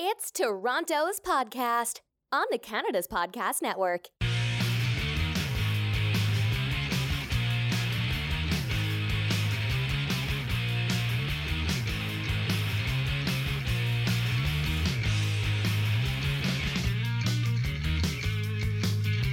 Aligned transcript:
It's 0.00 0.30
Toronto's 0.30 1.18
podcast 1.18 2.02
on 2.30 2.46
the 2.52 2.58
Canada's 2.58 3.08
Podcast 3.08 3.62
Network. 3.62 4.06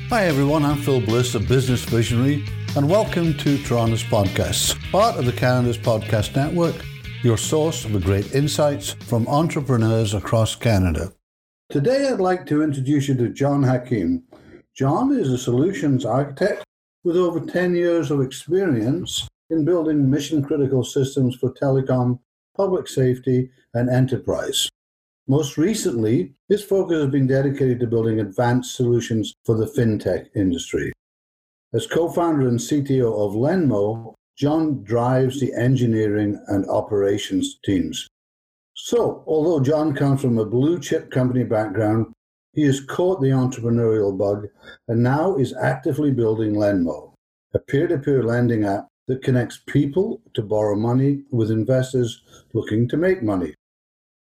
Hi 0.09 0.25
everyone, 0.25 0.65
I'm 0.65 0.77
Phil 0.77 0.99
Bliss, 0.99 1.35
a 1.35 1.39
business 1.39 1.83
visionary, 1.83 2.43
and 2.75 2.89
welcome 2.89 3.37
to 3.37 3.59
Toronto's 3.59 4.03
Podcasts, 4.03 4.75
part 4.91 5.15
of 5.17 5.27
the 5.27 5.31
Canada's 5.31 5.77
Podcast 5.77 6.35
Network, 6.35 6.75
your 7.23 7.37
source 7.37 7.85
of 7.85 8.03
great 8.03 8.33
insights 8.33 8.93
from 8.93 9.27
entrepreneurs 9.27 10.13
across 10.13 10.55
Canada. 10.55 11.11
Today 11.69 12.07
I'd 12.07 12.19
like 12.19 12.45
to 12.47 12.61
introduce 12.61 13.07
you 13.07 13.15
to 13.15 13.29
John 13.29 13.63
Hakim. 13.63 14.23
John 14.75 15.11
is 15.11 15.31
a 15.31 15.37
solutions 15.37 16.05
architect 16.05 16.63
with 17.03 17.17
over 17.17 17.39
10 17.39 17.75
years 17.75 18.11
of 18.11 18.21
experience 18.21 19.27
in 19.49 19.65
building 19.65 20.09
mission 20.09 20.43
critical 20.43 20.83
systems 20.83 21.35
for 21.35 21.53
telecom, 21.53 22.19
public 22.55 22.87
safety, 22.87 23.49
and 23.73 23.89
enterprise. 23.89 24.69
Most 25.27 25.57
recently, 25.57 26.35
his 26.49 26.63
focus 26.63 27.01
has 27.01 27.11
been 27.11 27.27
dedicated 27.27 27.79
to 27.79 27.87
building 27.87 28.19
advanced 28.19 28.75
solutions 28.75 29.33
for 29.43 29.55
the 29.55 29.65
fintech 29.65 30.27
industry. 30.35 30.91
As 31.73 31.87
co 31.87 32.09
founder 32.09 32.47
and 32.47 32.59
CTO 32.59 33.11
of 33.11 33.33
Lenmo, 33.33 34.13
John 34.37 34.83
drives 34.83 35.39
the 35.39 35.53
engineering 35.53 36.37
and 36.47 36.69
operations 36.69 37.57
teams. 37.63 38.09
So, 38.73 39.23
although 39.25 39.63
John 39.63 39.95
comes 39.95 40.21
from 40.21 40.37
a 40.37 40.45
blue 40.45 40.77
chip 40.77 41.09
company 41.09 41.45
background, 41.45 42.07
he 42.51 42.63
has 42.63 42.81
caught 42.81 43.21
the 43.21 43.29
entrepreneurial 43.29 44.17
bug 44.17 44.47
and 44.89 45.01
now 45.01 45.37
is 45.37 45.53
actively 45.53 46.11
building 46.11 46.53
Lenmo, 46.53 47.13
a 47.53 47.59
peer 47.59 47.87
to 47.87 47.97
peer 47.97 48.23
lending 48.23 48.65
app 48.65 48.87
that 49.07 49.23
connects 49.23 49.61
people 49.67 50.21
to 50.33 50.41
borrow 50.41 50.75
money 50.75 51.23
with 51.31 51.49
investors 51.49 52.21
looking 52.53 52.89
to 52.89 52.97
make 52.97 53.23
money. 53.23 53.53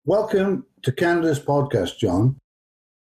Welcome 0.06 0.66
to 0.82 0.90
Canada's 0.90 1.38
podcast, 1.38 1.98
John. 1.98 2.36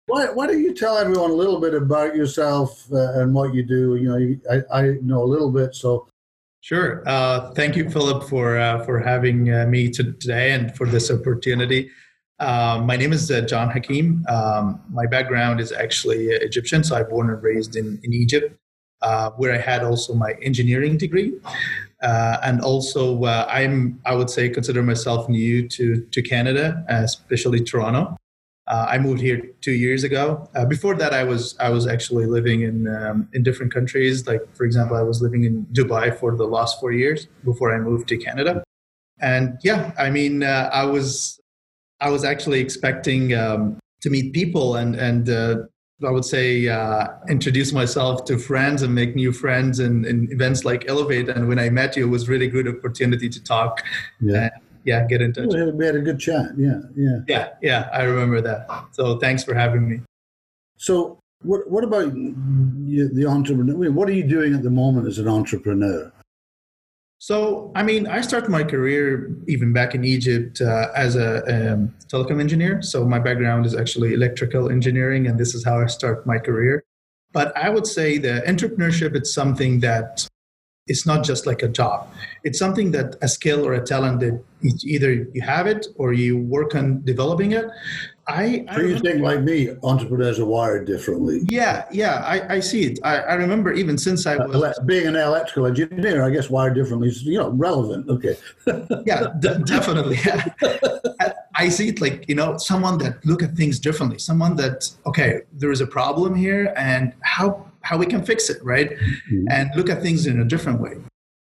Why, 0.07 0.25
why 0.25 0.47
don't 0.47 0.61
you 0.61 0.73
tell 0.73 0.97
everyone 0.97 1.31
a 1.31 1.35
little 1.35 1.61
bit 1.61 1.73
about 1.73 2.17
yourself 2.17 2.85
uh, 2.91 3.21
and 3.21 3.33
what 3.33 3.53
you 3.53 3.63
do? 3.63 3.95
You 3.95 4.09
know, 4.09 4.63
I, 4.71 4.79
I 4.79 4.91
know 5.01 5.23
a 5.23 5.31
little 5.31 5.53
bit, 5.53 5.73
so. 5.73 6.09
Sure. 6.67 7.01
Uh, 7.07 7.51
thank 7.51 7.77
you, 7.77 7.89
Philip, 7.89 8.27
for 8.27 8.57
uh, 8.57 8.83
for 8.83 8.99
having 8.99 9.53
uh, 9.53 9.65
me 9.67 9.89
to 9.91 10.11
today 10.11 10.51
and 10.51 10.75
for 10.75 10.85
this 10.85 11.09
opportunity. 11.09 11.89
Um, 12.39 12.85
my 12.85 12.97
name 12.97 13.13
is 13.13 13.31
uh, 13.31 13.39
John 13.39 13.69
Hakim. 13.69 14.25
Um, 14.27 14.81
my 14.89 15.05
background 15.05 15.61
is 15.61 15.71
actually 15.71 16.25
Egyptian, 16.25 16.83
so 16.83 16.97
I'm 16.97 17.07
born 17.07 17.29
and 17.29 17.41
raised 17.41 17.77
in, 17.77 17.97
in 18.03 18.11
Egypt, 18.11 18.53
uh, 19.01 19.29
where 19.37 19.53
I 19.53 19.59
had 19.59 19.85
also 19.85 20.13
my 20.13 20.33
engineering 20.41 20.97
degree. 20.97 21.39
Uh, 22.03 22.39
and 22.43 22.59
also, 22.59 23.23
uh, 23.23 23.47
I'm 23.49 24.01
I 24.05 24.13
would 24.13 24.29
say 24.29 24.49
consider 24.49 24.83
myself 24.83 25.29
new 25.29 25.69
to 25.69 26.05
to 26.11 26.21
Canada, 26.21 26.83
uh, 26.89 26.95
especially 26.95 27.61
Toronto. 27.63 28.17
Uh, 28.67 28.85
I 28.89 28.97
moved 28.97 29.21
here 29.21 29.41
two 29.61 29.71
years 29.71 30.03
ago. 30.03 30.49
Uh, 30.55 30.65
before 30.65 30.95
that, 30.95 31.13
I 31.13 31.23
was 31.23 31.55
I 31.59 31.69
was 31.69 31.87
actually 31.87 32.25
living 32.25 32.61
in 32.61 32.87
um, 32.87 33.29
in 33.33 33.43
different 33.43 33.73
countries. 33.73 34.27
Like 34.27 34.41
for 34.55 34.65
example, 34.65 34.97
I 34.97 35.03
was 35.03 35.21
living 35.21 35.43
in 35.43 35.65
Dubai 35.71 36.17
for 36.17 36.35
the 36.35 36.45
last 36.45 36.79
four 36.79 36.91
years 36.91 37.27
before 37.43 37.73
I 37.73 37.79
moved 37.79 38.07
to 38.09 38.17
Canada. 38.17 38.63
And 39.19 39.57
yeah, 39.63 39.91
I 39.97 40.09
mean, 40.09 40.43
uh, 40.43 40.69
I 40.73 40.85
was 40.85 41.39
I 42.01 42.09
was 42.09 42.23
actually 42.23 42.59
expecting 42.59 43.33
um, 43.33 43.79
to 44.01 44.09
meet 44.09 44.33
people 44.33 44.75
and 44.75 44.95
and 44.95 45.29
I 46.05 46.11
would 46.11 46.25
say 46.25 46.67
uh, 46.67 47.07
introduce 47.27 47.73
myself 47.73 48.25
to 48.25 48.37
friends 48.37 48.83
and 48.83 48.93
make 48.93 49.15
new 49.15 49.31
friends 49.31 49.79
in, 49.79 50.05
in, 50.05 50.31
events 50.31 50.63
like 50.63 50.87
Elevate. 50.87 51.27
And 51.27 51.47
when 51.47 51.57
I 51.57 51.71
met 51.71 51.97
you, 51.97 52.05
it 52.05 52.09
was 52.09 52.29
really 52.29 52.47
good 52.47 52.67
opportunity 52.67 53.29
to 53.29 53.43
talk. 53.43 53.83
Yeah. 54.21 54.49
Yeah, 54.87 55.05
get 55.05 55.21
in 55.21 55.33
touch. 55.33 55.49
We 55.53 55.85
had 55.85 55.95
a 55.95 55.99
good 55.99 56.17
chat. 56.17 56.51
Yeah, 56.57 56.79
yeah. 56.95 57.19
Yeah, 57.27 57.49
yeah. 57.61 57.89
I 57.91 58.03
remember 58.03 58.39
that. 58.39 58.67
So 58.91 59.19
thanks 59.19 59.43
for 59.43 59.53
having 59.53 59.87
me. 59.87 59.99
So 60.77 61.19
what 61.43 61.69
what 61.69 61.83
about 61.83 62.13
the 62.13 63.25
entrepreneur? 63.27 63.91
What 63.91 64.07
are 64.07 64.13
you 64.13 64.23
doing 64.23 64.55
at 64.55 64.63
the 64.63 64.69
moment 64.69 65.05
as 65.05 65.19
an 65.19 65.27
entrepreneur? 65.27 66.11
So, 67.19 67.71
I 67.75 67.81
mean, 67.81 68.05
I 68.05 68.21
started 68.21 68.49
my 68.49 68.63
career 68.63 69.35
even 69.47 69.73
back 69.73 69.95
in 69.95 70.05
Egypt 70.05 70.61
uh, 70.61 70.89
as 70.95 71.15
a 71.15 71.73
um, 71.73 71.93
telecom 72.07 72.39
engineer. 72.39 72.81
So, 72.83 73.05
my 73.05 73.17
background 73.17 73.65
is 73.65 73.75
actually 73.75 74.13
electrical 74.13 74.69
engineering, 74.69 75.25
and 75.25 75.39
this 75.39 75.55
is 75.55 75.65
how 75.65 75.81
I 75.81 75.87
start 75.87 76.27
my 76.27 76.37
career. 76.37 76.83
But 77.33 77.57
I 77.57 77.69
would 77.69 77.87
say 77.87 78.19
the 78.19 78.43
entrepreneurship 78.47 79.19
is 79.19 79.33
something 79.33 79.79
that 79.79 80.27
it's 80.87 81.05
not 81.05 81.23
just 81.23 81.45
like 81.45 81.63
a 81.63 81.67
job. 81.67 82.09
It's 82.43 82.59
something 82.59 82.91
that 82.91 83.15
a 83.21 83.27
skill 83.27 83.65
or 83.65 83.73
a 83.73 83.83
talent 83.83 84.19
that 84.21 84.41
either 84.83 85.11
you 85.33 85.41
have 85.41 85.67
it 85.67 85.87
or 85.95 86.13
you 86.13 86.37
work 86.37 86.75
on 86.75 87.03
developing 87.03 87.51
it. 87.51 87.65
I, 88.29 88.65
so 88.73 88.81
you 88.81 88.99
think 88.99 89.21
like 89.21 89.41
me, 89.41 89.69
entrepreneurs 89.83 90.37
are 90.37 90.45
wired 90.45 90.85
differently? 90.85 91.41
Yeah, 91.45 91.85
yeah, 91.91 92.15
I, 92.25 92.55
I 92.55 92.59
see 92.59 92.83
it. 92.83 92.99
I, 93.01 93.19
I 93.19 93.33
remember 93.35 93.71
even 93.71 93.97
since 93.97 94.25
I 94.25 94.35
was 94.35 94.61
uh, 94.61 94.73
being 94.85 95.07
an 95.07 95.15
electrical 95.15 95.65
engineer, 95.65 96.23
I 96.23 96.29
guess 96.29 96.49
wired 96.49 96.75
differently 96.75 97.07
is 97.07 97.23
you 97.23 97.37
know 97.37 97.51
relevant. 97.51 98.09
Okay. 98.09 98.35
yeah, 99.05 99.27
d- 99.39 99.63
definitely. 99.63 100.17
Yeah. 100.25 100.43
I 101.55 101.69
see 101.69 101.87
it 101.87 102.01
like 102.01 102.27
you 102.27 102.35
know 102.35 102.57
someone 102.57 102.97
that 102.99 103.25
look 103.25 103.41
at 103.41 103.55
things 103.55 103.79
differently. 103.79 104.19
Someone 104.19 104.57
that 104.57 104.91
okay, 105.05 105.41
there 105.53 105.71
is 105.71 105.79
a 105.79 105.87
problem 105.87 106.35
here, 106.35 106.73
and 106.75 107.13
how 107.21 107.66
how 107.87 107.95
we 107.97 108.07
can 108.13 108.21
fix 108.31 108.49
it, 108.53 108.59
right? 108.73 108.89
Mm-hmm. 108.89 109.45
And 109.55 109.69
look 109.77 109.89
at 109.89 110.01
things 110.01 110.27
in 110.31 110.39
a 110.39 110.45
different 110.53 110.79
way. 110.85 110.95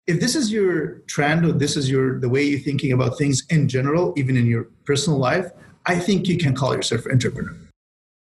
If 0.07 0.19
this 0.19 0.35
is 0.35 0.51
your 0.51 0.99
trend 1.13 1.39
or 1.45 1.51
this 1.63 1.75
is 1.79 1.89
your 1.93 2.19
the 2.19 2.29
way 2.33 2.43
you're 2.49 2.65
thinking 2.69 2.91
about 2.97 3.17
things 3.17 3.37
in 3.49 3.61
general, 3.67 4.13
even 4.15 4.37
in 4.41 4.45
your 4.53 4.65
personal 4.89 5.19
life 5.19 5.47
I 5.85 5.99
think 5.99 6.27
you 6.27 6.37
can 6.37 6.55
call 6.55 6.75
yourself 6.75 7.05
an 7.05 7.13
entrepreneur. 7.13 7.55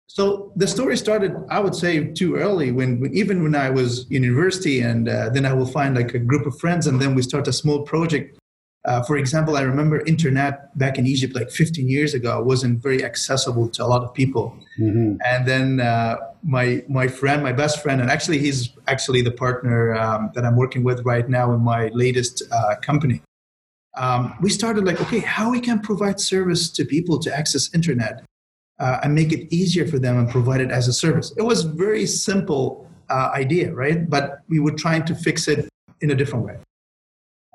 So 0.07 0.51
the 0.55 0.67
story 0.67 0.97
started, 0.97 1.35
I 1.49 1.59
would 1.59 1.75
say, 1.75 2.07
too 2.07 2.35
early. 2.35 2.71
When 2.71 3.09
even 3.13 3.43
when 3.43 3.55
I 3.55 3.69
was 3.69 4.05
in 4.09 4.23
university, 4.23 4.81
and 4.81 5.07
uh, 5.07 5.29
then 5.29 5.45
I 5.45 5.53
will 5.53 5.67
find 5.67 5.95
like 5.95 6.13
a 6.13 6.19
group 6.19 6.45
of 6.45 6.59
friends, 6.59 6.87
and 6.87 7.01
then 7.01 7.13
we 7.13 7.21
start 7.21 7.47
a 7.47 7.53
small 7.53 7.83
project. 7.83 8.36
Uh, 8.87 9.03
for 9.03 9.17
example, 9.17 9.57
I 9.57 9.61
remember 9.61 9.99
internet 10.05 10.75
back 10.77 10.97
in 10.97 11.05
Egypt, 11.05 11.35
like 11.35 11.51
15 11.51 11.89
years 11.89 12.13
ago, 12.13 12.41
wasn't 12.41 12.81
very 12.81 13.03
accessible 13.03 13.67
to 13.69 13.83
a 13.83 13.87
lot 13.87 14.01
of 14.01 14.13
people. 14.13 14.57
Mm-hmm. 14.79 15.17
And 15.25 15.45
then 15.45 15.79
uh, 15.81 16.15
my 16.41 16.83
my 16.87 17.07
friend, 17.07 17.43
my 17.43 17.51
best 17.51 17.83
friend, 17.83 17.99
and 18.01 18.09
actually 18.09 18.39
he's 18.39 18.69
actually 18.87 19.21
the 19.21 19.31
partner 19.31 19.93
um, 19.93 20.31
that 20.35 20.45
I'm 20.45 20.55
working 20.55 20.83
with 20.83 21.03
right 21.05 21.27
now 21.27 21.53
in 21.53 21.61
my 21.61 21.89
latest 21.93 22.43
uh, 22.51 22.75
company 22.81 23.21
um, 23.97 24.35
we 24.41 24.49
started 24.49 24.85
like, 24.85 25.01
okay, 25.01 25.19
how 25.19 25.51
we 25.51 25.59
can 25.59 25.79
provide 25.79 26.19
service 26.19 26.69
to 26.69 26.85
people 26.85 27.19
to 27.19 27.35
access 27.35 27.73
internet 27.73 28.23
uh, 28.79 28.99
and 29.03 29.15
make 29.15 29.33
it 29.33 29.53
easier 29.53 29.87
for 29.87 29.99
them 29.99 30.17
and 30.17 30.29
provide 30.29 30.61
it 30.61 30.71
as 30.71 30.87
a 30.87 30.93
service. 30.93 31.33
It 31.35 31.41
was 31.41 31.63
very 31.63 32.05
simple 32.05 32.87
uh, 33.09 33.31
idea, 33.33 33.73
right? 33.73 34.07
But 34.09 34.41
we 34.47 34.59
were 34.59 34.71
trying 34.71 35.05
to 35.05 35.15
fix 35.15 35.47
it 35.47 35.67
in 36.01 36.11
a 36.11 36.15
different 36.15 36.45
way. 36.45 36.57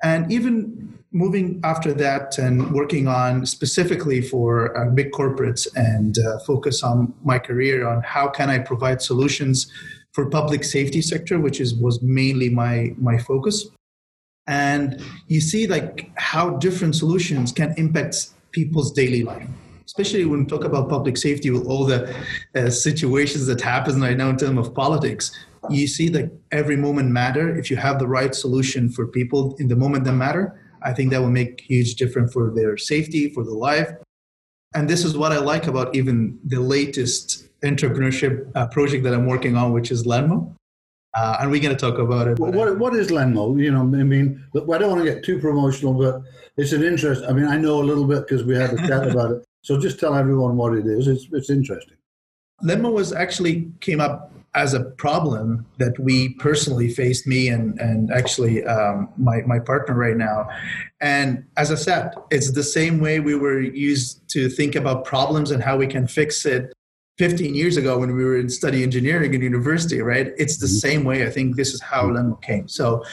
And 0.03 0.31
even 0.33 0.99
moving 1.13 1.61
after 1.63 1.93
that 1.93 2.39
and 2.39 2.73
working 2.73 3.07
on 3.07 3.45
specifically 3.45 4.21
for 4.23 4.77
uh, 4.77 4.91
big 4.91 5.11
corporates 5.13 5.69
and 5.77 6.19
uh, 6.19 6.39
focus 6.41 6.83
on 6.83 7.13
my 7.23 7.39
career 7.39 7.87
on 7.87 8.03
how 8.03 8.29
can 8.29 8.49
I 8.49 8.59
provide 8.59 9.03
solutions 9.03 9.71
for 10.13 10.29
public 10.29 10.65
safety 10.65 11.03
sector, 11.03 11.39
which 11.39 11.61
is 11.61 11.75
was 11.75 12.03
mainly 12.03 12.49
my 12.49 12.95
my 12.99 13.19
focus. 13.19 13.69
And 14.47 15.03
you 15.29 15.41
see 15.41 15.67
like 15.67 16.11
how 16.17 16.57
different 16.57 16.97
solutions 16.97 17.53
can 17.53 17.75
impact 17.77 18.31
people's 18.51 18.93
daily 18.93 19.23
life. 19.23 19.49
Especially 19.85 20.25
when 20.25 20.41
we 20.41 20.47
talk 20.47 20.65
about 20.65 20.89
public 20.89 21.17
safety 21.17 21.51
with 21.51 21.67
all 21.67 21.85
the 21.85 22.15
uh, 22.55 22.71
situations 22.71 23.47
that 23.47 23.61
happens 23.61 23.99
right 24.01 24.17
now 24.17 24.31
in 24.31 24.37
terms 24.37 24.59
of 24.59 24.75
politics 24.75 25.33
you 25.71 25.87
see 25.87 26.09
that 26.09 26.31
every 26.51 26.77
moment 26.77 27.09
matter 27.09 27.57
if 27.57 27.71
you 27.71 27.77
have 27.77 27.99
the 27.99 28.07
right 28.07 28.35
solution 28.35 28.89
for 28.89 29.07
people 29.07 29.55
in 29.59 29.69
the 29.69 29.77
moment 29.77 30.05
that 30.05 30.13
matter 30.13 30.59
i 30.85 30.93
think 30.93 31.11
that 31.11 31.21
will 31.21 31.31
make 31.31 31.61
huge 31.61 31.95
difference 31.95 32.33
for 32.33 32.53
their 32.55 32.77
safety 32.77 33.31
for 33.31 33.45
their 33.45 33.55
life 33.55 33.91
and 34.75 34.89
this 34.89 35.05
is 35.05 35.17
what 35.17 35.33
i 35.33 35.39
like 35.39 35.67
about 35.67 35.95
even 35.95 36.39
the 36.45 36.61
latest 36.61 37.49
entrepreneurship 37.63 38.51
uh, 38.55 38.67
project 38.69 39.05
that 39.05 39.15
i'm 39.15 39.27
working 39.27 39.57
on 39.57 39.73
which 39.73 39.91
is 39.91 40.05
lenmo 40.05 40.55
uh, 41.15 41.37
and 41.41 41.51
we're 41.51 41.61
going 41.61 41.77
to 41.77 41.81
talk 41.81 41.99
about 41.99 42.27
it. 42.27 42.39
What, 42.39 42.79
what 42.79 42.95
is 42.95 43.09
Lenmo? 43.09 43.61
You 43.61 43.71
know, 43.71 43.81
I 43.81 44.03
mean, 44.03 44.43
I 44.55 44.79
don't 44.79 44.91
want 44.91 45.05
to 45.05 45.13
get 45.13 45.23
too 45.23 45.39
promotional, 45.39 45.93
but 45.93 46.23
it's 46.57 46.73
an 46.73 46.83
interest. 46.83 47.25
I 47.29 47.33
mean, 47.33 47.47
I 47.47 47.59
know 47.59 47.81
a 47.81 47.85
little 47.85 48.07
bit 48.07 48.27
because 48.27 48.45
we 48.45 48.57
had 48.57 48.73
a 48.73 48.77
chat 48.89 49.11
about 49.11 49.33
it. 49.33 49.45
So 49.63 49.79
just 49.79 50.01
tell 50.01 50.15
everyone 50.15 50.57
what 50.57 50.75
it 50.75 50.87
is. 50.87 51.07
It's, 51.07 51.27
it's 51.33 51.51
interesting. 51.51 51.97
Lenmo 52.65 52.93
was 52.93 53.13
actually 53.13 53.71
came 53.81 54.01
up 54.01 54.33
as 54.55 54.75
a 54.75 54.85
problem 54.85 55.65
that 55.79 55.99
we 55.99 56.35
personally 56.35 56.89
faced, 56.89 57.27
me 57.27 57.49
and 57.49 57.79
and 57.81 58.13
actually 58.13 58.65
um, 58.65 59.09
my 59.17 59.43
my 59.43 59.59
partner 59.59 59.95
right 59.95 60.17
now. 60.17 60.49
And 61.01 61.45
as 61.57 61.73
I 61.73 61.77
said, 61.77 62.15
it's 62.31 62.53
the 62.53 62.63
same 62.63 63.01
way 63.01 63.21
we 63.21 63.35
were 63.35 63.61
used 63.61 64.29
to 64.31 64.49
think 64.49 64.75
about 64.75 65.05
problems 65.05 65.51
and 65.51 65.63
how 65.63 65.77
we 65.77 65.87
can 65.87 66.07
fix 66.07 66.45
it 66.45 66.73
15 67.19 67.55
years 67.55 67.77
ago 67.77 67.99
when 67.99 68.15
we 68.15 68.25
were 68.25 68.39
in 68.39 68.49
study 68.49 68.83
engineering 68.83 69.35
in 69.35 69.43
university, 69.43 70.01
right? 70.01 70.33
It's 70.39 70.59
the 70.59 70.67
mm-hmm. 70.67 70.89
same 70.89 71.05
way. 71.05 71.27
I 71.27 71.31
think 71.31 71.57
this 71.57 71.73
is 71.75 71.81
how 71.81 72.05
Lenmo 72.05 72.41
came. 72.43 72.69
So 72.69 73.05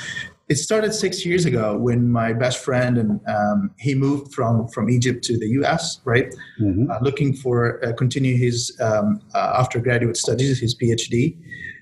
it 0.49 0.57
started 0.57 0.93
six 0.93 1.25
years 1.25 1.45
ago 1.45 1.77
when 1.77 2.11
my 2.11 2.33
best 2.33 2.57
friend 2.63 2.97
and 2.97 3.21
um, 3.27 3.71
he 3.77 3.93
moved 3.93 4.33
from 4.33 4.67
from 4.69 4.89
Egypt 4.89 5.23
to 5.25 5.37
the 5.37 5.47
U.S. 5.59 6.01
Right, 6.03 6.33
mm-hmm. 6.59 6.89
uh, 6.89 6.97
looking 7.01 7.33
for 7.35 7.83
uh, 7.85 7.93
continue 7.93 8.35
his 8.35 8.75
um, 8.81 9.21
uh, 9.35 9.53
after 9.57 9.79
graduate 9.79 10.17
studies, 10.17 10.59
his 10.59 10.75
PhD, 10.75 11.37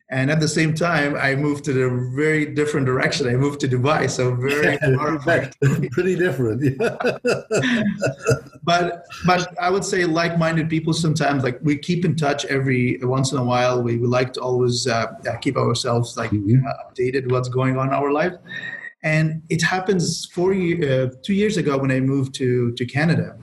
and 0.10 0.32
at 0.32 0.40
the 0.40 0.48
same 0.48 0.74
time, 0.74 1.16
I 1.16 1.36
moved 1.36 1.66
to 1.66 1.84
a 1.84 1.90
very 2.16 2.46
different 2.46 2.86
direction. 2.86 3.28
I 3.28 3.36
moved 3.36 3.60
to 3.62 3.68
Dubai, 3.68 4.10
so 4.10 4.34
very 4.36 4.78
pretty 5.92 6.16
different. 6.16 6.78
but 8.64 9.06
but 9.26 9.54
I 9.60 9.70
would 9.70 9.84
say 9.84 10.06
like-minded 10.06 10.70
people 10.70 10.94
sometimes 10.94 11.44
like 11.44 11.60
we 11.62 11.78
keep 11.78 12.06
in 12.06 12.16
touch 12.16 12.46
every 12.46 13.00
once 13.02 13.34
in 13.34 13.38
a 13.38 13.44
while. 13.44 13.84
We, 13.84 13.98
we 13.98 14.08
like 14.08 14.32
to 14.34 14.42
always 14.42 14.88
uh, 14.88 15.08
keep 15.42 15.58
ourselves 15.58 16.16
like 16.16 16.32
mm-hmm. 16.32 16.66
uh, 16.66 16.72
updated 16.90 17.30
what's 17.30 17.50
going 17.50 17.78
on 17.78 17.88
in 17.88 17.94
our 17.94 18.14
life. 18.14 18.34
And 19.04 19.44
it 19.50 19.62
happens 19.62 20.26
four 20.28 20.54
year, 20.54 21.08
uh, 21.08 21.16
two 21.22 21.34
years 21.34 21.58
ago 21.58 21.78
when 21.78 21.92
I 21.92 22.00
moved 22.00 22.34
to 22.36 22.72
to 22.72 22.86
Canada, 22.86 23.36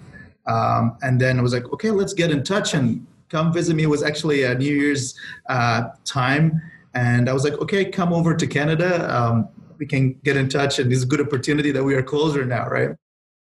um, 0.46 0.96
and 1.02 1.20
then 1.20 1.38
I 1.38 1.43
was 1.43 1.52
like, 1.52 1.70
okay, 1.75 1.90
let's 1.90 2.14
get 2.14 2.31
in 2.31 2.43
touch 2.43 2.72
and 2.72 3.06
come 3.35 3.53
visit 3.53 3.75
me. 3.75 3.85
Was 3.87 4.03
actually 4.03 4.45
a 4.45 4.55
New 4.55 4.75
Year's 4.83 5.15
uh, 5.49 5.89
time. 6.05 6.63
And 6.95 7.29
I 7.29 7.33
was 7.33 7.43
like, 7.43 7.55
okay, 7.65 7.85
come 7.85 8.13
over 8.13 8.37
to 8.37 8.47
Canada. 8.47 8.91
Um, 9.13 9.49
we 9.79 9.87
can 9.87 10.13
get 10.23 10.37
in 10.37 10.49
touch. 10.49 10.79
And 10.79 10.93
it's 10.93 11.03
a 11.03 11.07
good 11.07 11.21
opportunity 11.21 11.73
that 11.73 11.83
we 11.83 11.95
are 11.97 12.03
closer 12.03 12.45
now, 12.45 12.69
right? 12.69 12.91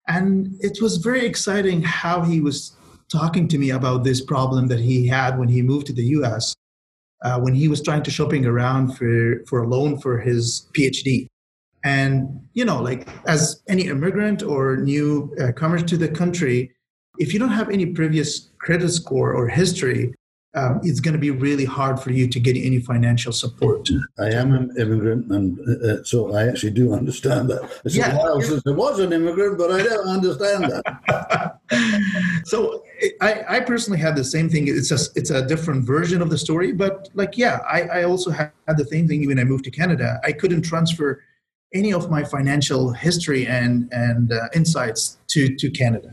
And 0.07 0.55
it 0.59 0.77
was 0.81 0.97
very 0.97 1.25
exciting 1.25 1.81
how 1.81 2.21
he 2.21 2.41
was 2.41 2.75
talking 3.11 3.47
to 3.47 3.57
me 3.57 3.71
about 3.71 4.03
this 4.03 4.21
problem 4.21 4.67
that 4.67 4.79
he 4.79 5.07
had 5.07 5.39
when 5.39 5.49
he 5.49 5.61
moved 5.63 5.87
to 5.87 5.93
the 5.93 6.07
US, 6.17 6.53
uh, 7.25 7.39
when 7.39 7.55
he 7.55 7.67
was 7.67 7.81
trying 7.81 8.03
to 8.03 8.11
shopping 8.11 8.45
around 8.45 8.95
for, 8.95 9.43
for 9.47 9.63
a 9.63 9.67
loan 9.67 9.99
for 9.99 10.19
his 10.19 10.67
PhD. 10.73 11.25
And, 11.83 12.39
you 12.53 12.65
know, 12.65 12.79
like 12.79 13.07
as 13.27 13.63
any 13.67 13.87
immigrant 13.87 14.43
or 14.43 14.77
new 14.77 15.35
uh, 15.41 15.51
comer 15.53 15.79
to 15.81 15.97
the 15.97 16.07
country, 16.07 16.71
if 17.17 17.33
you 17.33 17.39
don't 17.39 17.57
have 17.61 17.69
any 17.69 17.87
previous 17.87 18.50
credit 18.61 18.89
score 18.91 19.33
or 19.33 19.47
history, 19.47 20.13
um, 20.53 20.81
it's 20.83 20.99
going 20.99 21.13
to 21.13 21.19
be 21.19 21.31
really 21.31 21.63
hard 21.63 21.99
for 21.99 22.11
you 22.11 22.27
to 22.27 22.39
get 22.39 22.57
any 22.57 22.79
financial 22.79 23.31
support. 23.31 23.89
I 24.19 24.31
am 24.31 24.53
an 24.53 24.75
immigrant, 24.77 25.31
and 25.31 25.57
uh, 25.61 25.87
uh 25.87 26.03
so 26.03 26.35
I 26.35 26.47
actually 26.47 26.71
do 26.71 26.93
understand 26.93 27.49
that. 27.49 27.61
It's 27.85 27.95
yeah. 27.95 28.13
a 28.13 28.17
while 28.17 28.41
since 28.41 28.61
I 28.67 28.71
was 28.71 28.99
an 28.99 29.13
immigrant, 29.13 29.57
but 29.57 29.71
I 29.71 29.81
don't 29.81 30.07
understand 30.07 30.65
that. 30.65 31.59
so 32.43 32.83
I, 33.21 33.45
I, 33.47 33.59
personally 33.61 33.99
had 33.99 34.17
the 34.17 34.25
same 34.25 34.49
thing. 34.49 34.67
It's 34.67 34.91
a, 34.91 34.99
it's 35.15 35.29
a 35.29 35.47
different 35.47 35.85
version 35.85 36.21
of 36.21 36.29
the 36.29 36.37
story, 36.37 36.73
but 36.73 37.07
like, 37.13 37.37
yeah, 37.37 37.59
I, 37.65 37.83
I 37.99 38.03
also 38.03 38.29
had 38.29 38.51
the 38.67 38.85
same 38.85 39.07
thing 39.07 39.25
when 39.27 39.39
I 39.39 39.45
moved 39.45 39.63
to 39.65 39.71
Canada. 39.71 40.19
I 40.25 40.33
couldn't 40.33 40.63
transfer 40.63 41.23
any 41.73 41.93
of 41.93 42.11
my 42.11 42.25
financial 42.25 42.91
history 42.91 43.47
and, 43.47 43.87
and 43.93 44.33
uh, 44.33 44.49
insights 44.53 45.17
to, 45.27 45.55
to 45.55 45.71
Canada 45.71 46.11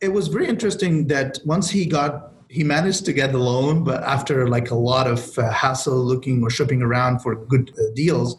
it 0.00 0.12
was 0.12 0.28
very 0.28 0.46
interesting 0.46 1.06
that 1.08 1.38
once 1.44 1.70
he 1.70 1.86
got 1.86 2.32
he 2.48 2.62
managed 2.62 3.04
to 3.04 3.12
get 3.12 3.32
the 3.32 3.38
loan 3.38 3.82
but 3.82 4.02
after 4.04 4.48
like 4.48 4.70
a 4.70 4.74
lot 4.74 5.06
of 5.06 5.36
uh, 5.38 5.50
hassle 5.50 5.96
looking 5.96 6.42
or 6.42 6.50
shopping 6.50 6.80
around 6.80 7.18
for 7.20 7.34
good 7.46 7.70
uh, 7.78 7.82
deals 7.94 8.36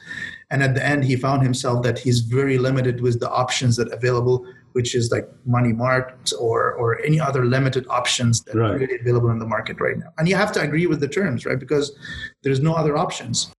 and 0.50 0.64
at 0.64 0.74
the 0.76 0.86
end 0.86 1.04
he 1.04 1.16
found 1.16 1.44
himself 1.44 1.84
that 1.84 2.00
he's 2.00 2.22
very 2.22 2.58
limited 2.58 3.02
with 3.02 3.20
the 3.20 3.30
options 3.30 3.76
that 3.76 3.92
available 3.92 4.46
which 4.78 4.94
is 4.94 5.10
like 5.12 5.28
money 5.44 5.74
market 5.74 6.32
or 6.40 6.74
or 6.74 7.02
any 7.02 7.20
other 7.20 7.44
limited 7.46 7.84
options 7.90 8.44
that 8.44 8.56
right. 8.56 8.72
are 8.72 8.78
really 8.78 9.00
available 9.00 9.32
in 9.32 9.40
the 9.40 9.46
market 9.56 9.80
right 9.80 9.98
now. 9.98 10.10
And 10.20 10.30
you 10.30 10.36
have 10.36 10.52
to 10.52 10.62
agree 10.62 10.86
with 10.86 11.00
the 11.00 11.08
terms 11.08 11.48
right? 11.48 11.60
Because 11.60 11.98
there's 12.44 12.60
no 12.60 12.76
other 12.76 12.96
options. 12.96 13.52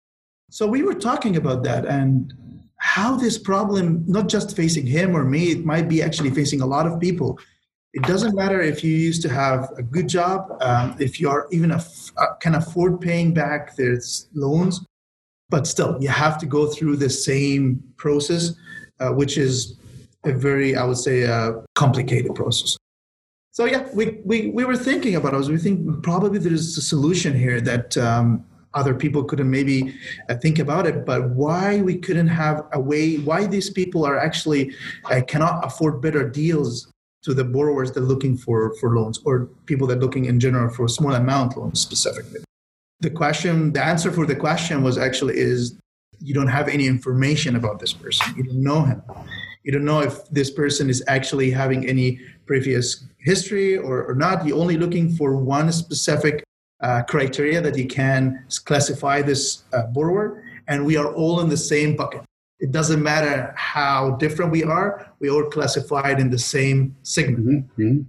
So 0.48 0.64
we 0.66 0.82
were 0.82 0.94
talking 0.94 1.34
about 1.36 1.64
that 1.64 1.86
and 1.86 2.32
how 2.76 3.16
this 3.16 3.36
problem 3.36 4.04
not 4.06 4.28
just 4.28 4.54
facing 4.54 4.86
him 4.86 5.16
or 5.16 5.24
me 5.24 5.50
it 5.56 5.64
might 5.64 5.88
be 5.88 6.00
actually 6.06 6.30
facing 6.30 6.60
a 6.60 6.66
lot 6.66 6.86
of 6.86 7.00
people 7.00 7.38
it 7.94 8.02
doesn't 8.02 8.34
matter 8.34 8.60
if 8.60 8.84
you 8.84 8.94
used 8.94 9.22
to 9.22 9.28
have 9.28 9.70
a 9.76 9.82
good 9.82 10.08
job, 10.08 10.56
um, 10.60 10.96
if 11.00 11.20
you 11.20 11.30
are 11.30 11.48
even 11.50 11.70
a, 11.70 11.82
uh, 12.16 12.34
can 12.40 12.54
afford 12.54 13.00
paying 13.00 13.32
back 13.32 13.76
their 13.76 13.98
loans, 14.34 14.84
but 15.48 15.66
still 15.66 15.96
you 16.00 16.08
have 16.08 16.38
to 16.38 16.46
go 16.46 16.66
through 16.66 16.96
the 16.96 17.08
same 17.08 17.82
process, 17.96 18.54
uh, 19.00 19.10
which 19.10 19.38
is 19.38 19.78
a 20.24 20.32
very, 20.32 20.76
I 20.76 20.84
would 20.84 20.98
say, 20.98 21.26
uh, 21.26 21.52
complicated 21.74 22.34
process. 22.34 22.76
So 23.52 23.64
yeah, 23.64 23.88
we, 23.94 24.20
we, 24.24 24.50
we 24.50 24.64
were 24.64 24.76
thinking 24.76 25.16
about 25.16 25.34
it. 25.34 25.48
We 25.48 25.58
think 25.58 26.02
probably 26.02 26.38
there 26.38 26.52
is 26.52 26.76
a 26.76 26.82
solution 26.82 27.36
here 27.36 27.60
that 27.62 27.96
um, 27.96 28.44
other 28.74 28.94
people 28.94 29.24
couldn't 29.24 29.50
maybe 29.50 29.94
uh, 30.28 30.34
think 30.34 30.58
about 30.58 30.86
it 30.86 31.06
but 31.06 31.30
why 31.30 31.80
we 31.80 31.96
couldn't 31.96 32.28
have 32.28 32.66
a 32.72 32.80
way 32.80 33.16
why 33.16 33.46
these 33.46 33.70
people 33.70 34.04
are 34.04 34.18
actually 34.18 34.72
uh, 35.06 35.22
cannot 35.26 35.64
afford 35.64 36.02
better 36.02 36.28
deals 36.28 36.92
to 37.22 37.34
the 37.34 37.44
borrowers 37.44 37.92
that 37.92 38.00
are 38.00 38.06
looking 38.06 38.36
for, 38.36 38.74
for 38.76 38.94
loans 38.96 39.20
or 39.24 39.46
people 39.66 39.86
that 39.88 39.98
are 39.98 40.00
looking 40.00 40.26
in 40.26 40.38
general 40.38 40.72
for 40.72 40.88
small 40.88 41.14
amount 41.14 41.56
loans 41.56 41.80
specifically. 41.80 42.40
The 43.00 43.10
question, 43.10 43.72
the 43.72 43.84
answer 43.84 44.10
for 44.10 44.26
the 44.26 44.36
question 44.36 44.82
was 44.82 44.98
actually 44.98 45.38
is 45.38 45.78
you 46.20 46.34
don't 46.34 46.48
have 46.48 46.68
any 46.68 46.86
information 46.86 47.56
about 47.56 47.78
this 47.78 47.92
person. 47.92 48.34
You 48.36 48.44
don't 48.44 48.62
know 48.62 48.82
him. 48.82 49.02
You 49.62 49.72
don't 49.72 49.84
know 49.84 50.00
if 50.00 50.28
this 50.30 50.50
person 50.50 50.88
is 50.88 51.02
actually 51.06 51.50
having 51.50 51.86
any 51.86 52.20
previous 52.46 53.04
history 53.18 53.76
or, 53.76 54.04
or 54.04 54.14
not. 54.14 54.46
You're 54.46 54.58
only 54.58 54.76
looking 54.76 55.14
for 55.14 55.36
one 55.36 55.70
specific 55.72 56.42
uh, 56.80 57.02
criteria 57.02 57.60
that 57.60 57.76
you 57.76 57.86
can 57.86 58.44
classify 58.64 59.20
this 59.20 59.64
uh, 59.72 59.82
borrower, 59.86 60.42
and 60.68 60.84
we 60.84 60.96
are 60.96 61.12
all 61.14 61.40
in 61.40 61.48
the 61.48 61.56
same 61.56 61.96
bucket. 61.96 62.22
It 62.60 62.72
doesn't 62.72 63.02
matter 63.02 63.54
how 63.56 64.16
different 64.16 64.50
we 64.50 64.64
are, 64.64 65.12
we 65.20 65.30
all 65.30 65.44
classified 65.44 66.18
in 66.18 66.30
the 66.30 66.38
same 66.38 66.96
segment. 67.02 67.66
Mm-hmm. 67.66 67.82
mm-hmm. 67.82 68.02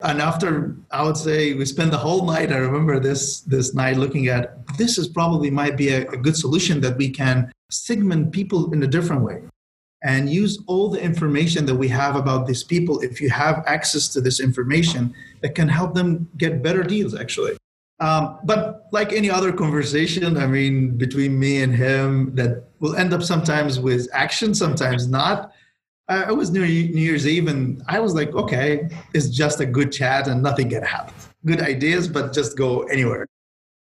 And 0.00 0.20
after 0.20 0.76
I 0.90 1.02
would 1.02 1.16
say 1.16 1.54
we 1.54 1.64
spent 1.64 1.90
the 1.90 1.96
whole 1.96 2.26
night, 2.26 2.52
I 2.52 2.58
remember 2.58 3.00
this 3.00 3.40
this 3.40 3.74
night 3.74 3.96
looking 3.96 4.28
at 4.28 4.44
this 4.76 4.98
is 4.98 5.08
probably 5.08 5.50
might 5.50 5.74
be 5.74 5.88
a, 5.88 6.06
a 6.08 6.18
good 6.18 6.36
solution 6.36 6.82
that 6.82 6.98
we 6.98 7.08
can 7.08 7.50
segment 7.70 8.30
people 8.30 8.74
in 8.74 8.82
a 8.82 8.86
different 8.86 9.22
way 9.22 9.40
and 10.02 10.28
use 10.28 10.62
all 10.66 10.90
the 10.90 11.02
information 11.02 11.64
that 11.66 11.74
we 11.74 11.88
have 11.88 12.14
about 12.14 12.46
these 12.46 12.62
people 12.62 13.00
if 13.00 13.20
you 13.20 13.30
have 13.30 13.64
access 13.66 14.08
to 14.08 14.20
this 14.20 14.38
information 14.38 15.14
that 15.40 15.54
can 15.54 15.68
help 15.68 15.94
them 15.94 16.28
get 16.36 16.62
better 16.62 16.82
deals 16.82 17.14
actually 17.14 17.56
um, 17.98 18.38
but 18.44 18.86
like 18.92 19.12
any 19.12 19.30
other 19.30 19.52
conversation, 19.52 20.36
I 20.36 20.46
mean, 20.46 20.98
between 20.98 21.38
me 21.38 21.62
and 21.62 21.74
him, 21.74 22.34
that 22.34 22.64
will 22.80 22.94
end 22.94 23.14
up 23.14 23.22
sometimes 23.22 23.80
with 23.80 24.08
action, 24.12 24.54
sometimes 24.54 25.08
not. 25.08 25.52
I, 26.08 26.28
it 26.28 26.36
was 26.36 26.50
New, 26.50 26.60
New 26.60 27.00
Year's 27.00 27.26
Eve, 27.26 27.48
and 27.48 27.82
I 27.88 28.00
was 28.00 28.14
like, 28.14 28.34
okay, 28.34 28.88
it's 29.14 29.30
just 29.30 29.60
a 29.60 29.66
good 29.66 29.92
chat 29.92 30.28
and 30.28 30.42
nothing 30.42 30.68
can 30.68 30.82
happen. 30.82 31.14
Good 31.44 31.62
ideas, 31.62 32.06
but 32.06 32.32
just 32.34 32.56
go 32.56 32.82
anywhere. 32.84 33.26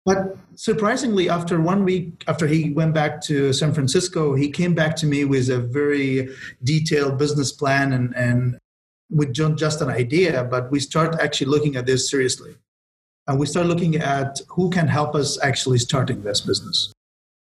But 0.06 0.36
surprisingly, 0.56 1.30
after 1.30 1.62
one 1.62 1.86
week, 1.86 2.26
after 2.28 2.46
he 2.46 2.72
went 2.72 2.94
back 2.94 3.22
to 3.22 3.54
San 3.54 3.74
Francisco, 3.74 4.36
he 4.36 4.52
came 4.52 4.76
back 4.76 4.98
to 4.98 5.06
me 5.06 5.24
with 5.24 5.50
a 5.50 5.60
very 5.60 6.28
detailed 6.66 7.18
business 7.18 7.54
plan 7.54 7.94
and, 7.94 8.14
and 8.18 8.60
with 9.10 9.34
just 9.34 9.82
an 9.82 9.90
idea. 9.90 10.44
But 10.44 10.70
we 10.72 10.82
start 10.82 11.22
actually 11.22 11.48
looking 11.48 11.78
at 11.78 11.86
this 11.86 12.10
seriously 12.10 12.58
and 13.28 13.40
we 13.40 13.46
start 13.46 13.68
looking 13.68 13.96
at 13.96 14.42
who 14.50 14.70
can 14.70 14.88
help 14.88 15.16
us 15.16 15.42
actually 15.44 15.80
starting 15.80 16.22
this 16.24 16.42
business. 16.42 16.92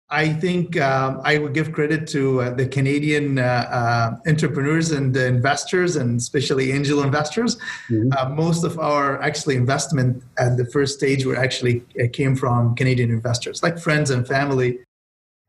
I 0.09 0.29
think 0.29 0.81
um, 0.81 1.21
I 1.25 1.39
would 1.39 1.53
give 1.53 1.73
credit 1.73 2.07
to 2.11 2.41
uh, 2.41 2.55
the 2.55 2.67
Canadian 2.69 3.41
uh, 3.41 3.43
uh, 3.43 4.17
entrepreneurs 4.31 4.93
and 4.93 5.17
investors, 5.17 5.97
and 5.97 6.21
especially 6.21 6.71
angel 6.71 7.03
investors. 7.03 7.57
Mm-hmm. 7.91 8.13
Uh, 8.17 8.29
most 8.29 8.63
of 8.63 8.79
our 8.79 9.21
actually 9.21 9.57
investment 9.57 10.23
at 10.39 10.57
the 10.57 10.65
first 10.67 10.97
stage 10.97 11.27
were 11.27 11.35
actually 11.37 11.85
uh, 12.01 12.07
came 12.13 12.37
from 12.37 12.77
Canadian 12.77 13.11
investors, 13.11 13.65
like 13.65 13.81
friends 13.81 14.11
and 14.11 14.29
family, 14.29 14.79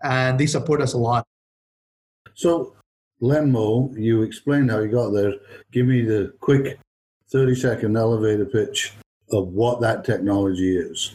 and 0.02 0.40
they 0.40 0.48
support 0.48 0.82
us 0.82 0.94
a 0.94 0.98
lot. 0.98 1.24
So, 2.34 2.74
Lenmo, 3.22 3.96
you 3.96 4.24
explained 4.24 4.72
how 4.72 4.80
you 4.80 4.90
got 4.90 5.12
there. 5.12 5.34
Give 5.72 5.86
me 5.86 6.02
the 6.02 6.34
quick 6.40 6.80
thirty-second 7.30 7.96
elevator 7.96 8.46
pitch 8.46 8.94
of 9.32 9.48
what 9.50 9.82
that 9.82 10.04
technology 10.06 10.78
is? 10.78 11.14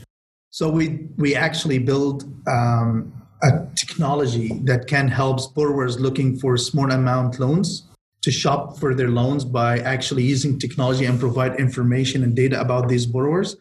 So 0.50 0.70
we 0.70 1.08
we 1.16 1.34
actually 1.34 1.78
build 1.78 2.24
um, 2.46 3.12
a 3.42 3.66
technology 3.74 4.60
that 4.64 4.86
can 4.86 5.08
help 5.08 5.54
borrowers 5.54 5.98
looking 5.98 6.38
for 6.38 6.56
small 6.56 6.90
amount 6.90 7.40
loans 7.40 7.84
to 8.22 8.30
shop 8.30 8.78
for 8.78 8.94
their 8.94 9.08
loans 9.08 9.44
by 9.44 9.78
actually 9.80 10.22
using 10.22 10.58
technology 10.58 11.06
and 11.06 11.18
provide 11.18 11.58
information 11.58 12.22
and 12.22 12.36
data 12.36 12.60
about 12.60 12.88
these 12.88 13.04
borrowers 13.06 13.56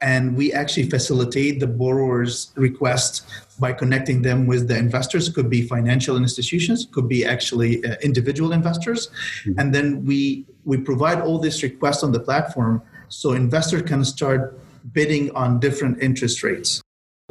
and 0.00 0.36
we 0.36 0.52
actually 0.52 0.88
facilitate 0.88 1.58
the 1.58 1.66
borrower's 1.66 2.52
request 2.56 3.26
by 3.58 3.72
connecting 3.72 4.20
them 4.22 4.46
with 4.46 4.68
the 4.68 4.76
investors. 4.76 5.28
It 5.28 5.34
could 5.34 5.48
be 5.48 5.62
financial 5.62 6.16
institutions, 6.18 6.86
could 6.92 7.08
be 7.08 7.24
actually 7.24 7.84
uh, 7.84 7.96
individual 8.02 8.52
investors, 8.52 9.08
mm-hmm. 9.44 9.58
and 9.58 9.74
then 9.74 10.04
we 10.04 10.46
we 10.64 10.76
provide 10.76 11.20
all 11.20 11.38
this 11.38 11.62
requests 11.62 12.02
on 12.02 12.12
the 12.12 12.20
platform 12.20 12.82
so 13.08 13.32
investor 13.32 13.82
can 13.82 14.04
start 14.04 14.58
bidding 14.92 15.30
on 15.34 15.60
different 15.60 16.02
interest 16.02 16.42
rates. 16.42 16.82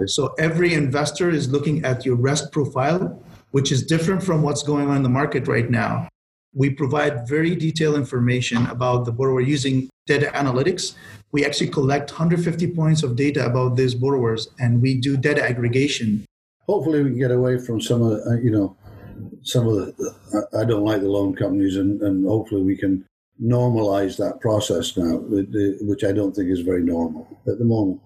So 0.05 0.33
every 0.37 0.73
investor 0.73 1.29
is 1.29 1.49
looking 1.49 1.85
at 1.85 2.05
your 2.05 2.15
risk 2.15 2.51
profile, 2.51 3.23
which 3.51 3.71
is 3.71 3.83
different 3.83 4.23
from 4.23 4.41
what's 4.41 4.61
going 4.61 4.89
on 4.89 4.97
in 4.97 5.03
the 5.03 5.09
market 5.09 5.47
right 5.47 5.69
now. 5.69 6.09
We 6.53 6.69
provide 6.69 7.27
very 7.27 7.55
detailed 7.55 7.95
information 7.95 8.65
about 8.67 9.05
the 9.05 9.11
borrower 9.11 9.41
using 9.41 9.89
data 10.05 10.31
analytics. 10.33 10.95
We 11.31 11.45
actually 11.45 11.69
collect 11.69 12.11
150 12.11 12.71
points 12.71 13.03
of 13.03 13.15
data 13.15 13.45
about 13.45 13.75
these 13.75 13.95
borrowers 13.95 14.49
and 14.59 14.81
we 14.81 14.95
do 14.95 15.17
data 15.17 15.43
aggregation. 15.43 16.25
Hopefully, 16.67 17.03
we 17.03 17.11
can 17.11 17.19
get 17.19 17.31
away 17.31 17.57
from 17.57 17.79
some 17.79 18.01
of 18.01 18.11
the, 18.11 18.31
uh, 18.31 18.35
you 18.35 18.51
know, 18.51 18.75
some 19.43 19.67
of 19.67 19.75
the, 19.75 20.47
I 20.57 20.65
don't 20.65 20.83
like 20.83 21.01
the 21.01 21.07
loan 21.07 21.35
companies, 21.35 21.77
and, 21.77 22.01
and 22.01 22.25
hopefully 22.25 22.63
we 22.63 22.75
can 22.75 23.05
normalize 23.41 24.17
that 24.17 24.39
process 24.39 24.95
now, 24.97 25.17
which 25.17 26.03
I 26.03 26.11
don't 26.11 26.35
think 26.35 26.49
is 26.49 26.61
very 26.61 26.83
normal 26.83 27.27
at 27.47 27.57
the 27.57 27.65
moment. 27.65 28.01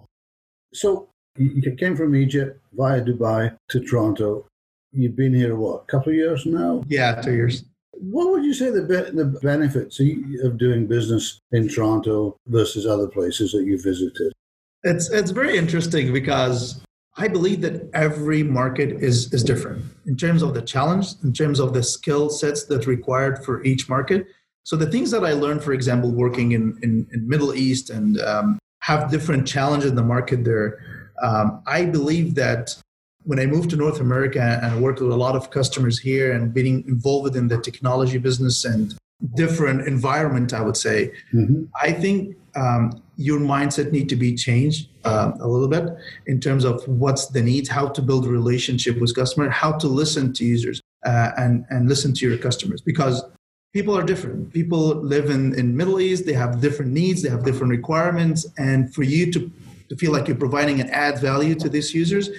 So 0.74 1.10
you 1.38 1.76
came 1.76 1.96
from 1.96 2.16
Egypt 2.16 2.60
via 2.74 3.02
Dubai 3.02 3.56
to 3.70 3.80
Toronto. 3.80 4.46
You've 4.92 5.16
been 5.16 5.34
here 5.34 5.56
what, 5.56 5.84
a 5.84 5.86
couple 5.86 6.10
of 6.10 6.16
years 6.16 6.46
now? 6.46 6.84
Yeah, 6.88 7.22
two 7.22 7.34
years. 7.34 7.64
What 7.94 8.32
would 8.32 8.44
you 8.44 8.54
say 8.54 8.70
the 8.70 8.82
be- 8.82 9.12
the 9.12 9.26
benefits 9.42 10.00
of 10.44 10.58
doing 10.58 10.88
business 10.88 11.40
in 11.52 11.68
Toronto 11.68 12.38
versus 12.48 12.86
other 12.86 13.08
places 13.08 13.52
that 13.52 13.64
you 13.64 13.80
visited? 13.82 14.32
It's 14.84 15.10
it's 15.10 15.32
very 15.32 15.58
interesting 15.58 16.14
because 16.14 16.82
I 17.18 17.28
believe 17.28 17.62
that 17.62 17.90
every 17.94 18.44
market 18.44 19.04
is 19.04 19.32
is 19.34 19.44
different 19.44 19.84
in 20.06 20.16
terms 20.16 20.42
of 20.42 20.54
the 20.54 20.62
challenge, 20.62 21.08
in 21.24 21.34
terms 21.34 21.60
of 21.60 21.74
the 21.74 21.84
skill 21.84 22.30
sets 22.30 22.64
that 22.66 22.88
required 22.88 23.44
for 23.44 23.64
each 23.64 23.90
market. 23.90 24.28
So 24.64 24.76
the 24.76 24.90
things 24.90 25.12
that 25.12 25.24
I 25.24 25.34
learned, 25.34 25.64
for 25.64 25.74
example, 25.74 26.12
working 26.12 26.52
in 26.52 26.78
in, 26.84 27.08
in 27.14 27.28
Middle 27.28 27.54
East 27.54 27.90
and 27.90 28.20
um, 28.22 28.60
have 28.82 29.12
different 29.12 29.48
challenges 29.48 29.90
in 29.90 29.96
the 29.96 30.04
market 30.04 30.44
there. 30.44 30.80
Um, 31.22 31.62
I 31.68 31.86
believe 31.86 32.36
that 32.36 32.76
when 33.24 33.40
I 33.40 33.46
moved 33.46 33.70
to 33.72 33.76
North 33.76 34.00
America 34.00 34.60
and 34.64 34.82
worked 34.82 35.02
with 35.02 35.12
a 35.12 35.16
lot 35.16 35.36
of 35.36 35.52
customers 35.52 36.00
here 36.00 36.32
and 36.32 36.54
being 36.54 36.84
involved 36.88 37.36
in 37.36 37.48
the 37.48 37.60
technology 37.60 38.18
business 38.18 38.66
and 38.66 38.96
different 39.36 39.88
environment, 39.88 40.54
I 40.54 40.62
would 40.62 40.78
say, 40.78 41.12
mm-hmm. 41.34 41.64
I 41.82 41.92
think 41.92 42.38
um, 42.56 43.02
your 43.18 43.40
mindset 43.40 43.92
need 43.92 44.08
to 44.10 44.16
be 44.16 44.36
changed 44.36 44.88
uh, 45.04 45.34
a 45.40 45.48
little 45.48 45.68
bit 45.68 45.94
in 46.28 46.40
terms 46.40 46.64
of 46.64 46.88
what's 46.88 47.28
the 47.28 47.42
needs, 47.42 47.68
how 47.70 47.90
to 47.90 48.02
build 48.02 48.26
a 48.26 48.30
relationship 48.30 49.00
with 49.00 49.14
customer, 49.14 49.50
how 49.50 49.74
to 49.74 49.88
listen 49.88 50.34
to 50.34 50.46
users 50.46 50.82
uh, 51.06 51.32
and 51.38 51.66
and 51.70 51.90
listen 51.90 52.14
to 52.14 52.28
your 52.28 52.38
customers 52.38 52.82
because 52.82 53.24
people 53.74 53.98
are 53.98 54.04
different. 54.04 54.52
People 54.54 54.96
live 54.96 55.30
in 55.30 55.58
in 55.60 55.76
middle 55.76 56.00
east. 56.00 56.26
They 56.26 56.34
have 56.34 56.62
different 56.62 56.92
needs. 56.92 57.22
They 57.22 57.30
have 57.30 57.44
different 57.44 57.72
requirements. 57.72 58.48
And 58.58 58.94
for 58.94 59.04
you 59.04 59.32
to, 59.32 59.52
to 59.90 59.96
feel 59.96 60.12
like 60.12 60.28
you're 60.28 60.38
providing 60.38 60.80
an 60.82 60.90
add 60.90 61.20
value 61.20 61.56
to 61.56 61.70
these 61.70 61.94
users 61.94 62.30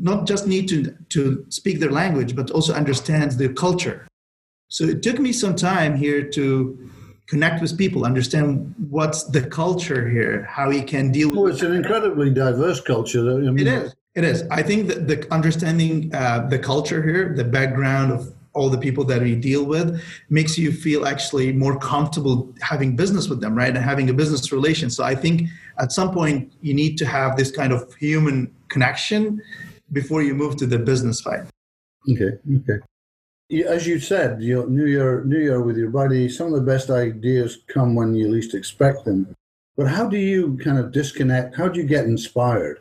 not 0.00 0.26
just 0.26 0.46
need 0.46 0.68
to 0.68 0.94
to 1.08 1.44
speak 1.48 1.80
their 1.80 1.90
language 1.90 2.36
but 2.36 2.50
also 2.50 2.74
understand 2.74 3.32
their 3.32 3.52
culture. 3.52 4.06
So 4.68 4.84
it 4.84 5.02
took 5.02 5.18
me 5.18 5.32
some 5.32 5.56
time 5.56 5.96
here 5.96 6.22
to 6.30 6.90
connect 7.26 7.60
with 7.60 7.76
people 7.76 8.04
understand 8.04 8.74
what's 8.88 9.24
the 9.24 9.42
culture 9.42 10.08
here 10.08 10.44
how 10.44 10.70
you 10.70 10.82
can 10.82 11.12
deal 11.12 11.30
well, 11.30 11.46
it's 11.46 11.60
an 11.60 11.74
incredibly 11.74 12.30
diverse 12.30 12.80
culture 12.80 13.20
I 13.20 13.50
mean, 13.50 13.66
it 13.66 13.66
is. 13.66 13.94
It 14.14 14.24
is. 14.24 14.42
I 14.50 14.62
think 14.62 14.88
that 14.88 15.06
the 15.06 15.32
understanding 15.32 16.14
uh, 16.14 16.46
the 16.48 16.58
culture 16.58 17.02
here 17.02 17.34
the 17.34 17.44
background 17.44 18.12
of 18.12 18.32
all 18.54 18.68
the 18.68 18.78
people 18.78 19.04
that 19.04 19.22
we 19.22 19.34
deal 19.34 19.64
with 19.64 20.02
makes 20.30 20.58
you 20.58 20.72
feel 20.72 21.06
actually 21.06 21.52
more 21.52 21.78
comfortable 21.78 22.52
having 22.60 22.96
business 22.96 23.28
with 23.28 23.40
them 23.40 23.54
right? 23.54 23.74
And 23.74 23.84
having 23.84 24.10
a 24.10 24.12
business 24.12 24.52
relation. 24.52 24.90
So 24.90 25.04
i 25.04 25.14
think 25.14 25.48
at 25.78 25.92
some 25.92 26.12
point 26.12 26.52
you 26.60 26.74
need 26.74 26.98
to 26.98 27.06
have 27.06 27.36
this 27.36 27.50
kind 27.50 27.72
of 27.72 27.94
human 27.94 28.54
connection 28.68 29.40
before 29.92 30.22
you 30.22 30.34
move 30.34 30.56
to 30.56 30.66
the 30.66 30.78
business 30.78 31.20
side. 31.20 31.46
Okay 32.10 32.32
okay. 32.58 32.78
As 33.66 33.86
you 33.86 33.98
said 34.00 34.42
you 34.42 34.56
know, 34.56 34.64
new 34.66 34.86
year 34.86 35.24
new 35.24 35.38
year 35.38 35.60
with 35.62 35.76
your 35.76 35.90
buddy 35.90 36.28
some 36.28 36.48
of 36.48 36.54
the 36.54 36.70
best 36.72 36.90
ideas 36.90 37.58
come 37.68 37.94
when 37.94 38.14
you 38.14 38.28
least 38.28 38.54
expect 38.54 39.04
them. 39.04 39.34
But 39.76 39.86
how 39.86 40.08
do 40.08 40.18
you 40.18 40.58
kind 40.58 40.78
of 40.78 40.90
disconnect? 40.90 41.54
How 41.54 41.68
do 41.68 41.80
you 41.80 41.86
get 41.86 42.04
inspired? 42.04 42.80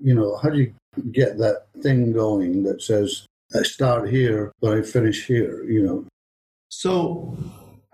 You 0.00 0.14
know 0.14 0.36
how 0.36 0.48
do 0.50 0.58
you 0.58 0.72
get 1.12 1.38
that 1.38 1.66
thing 1.82 2.12
going 2.12 2.62
that 2.64 2.82
says 2.82 3.27
I 3.54 3.62
start 3.62 4.10
here, 4.10 4.52
but 4.60 4.76
I 4.76 4.82
finish 4.82 5.26
here, 5.26 5.64
you 5.64 5.82
know. 5.82 6.06
So 6.68 7.36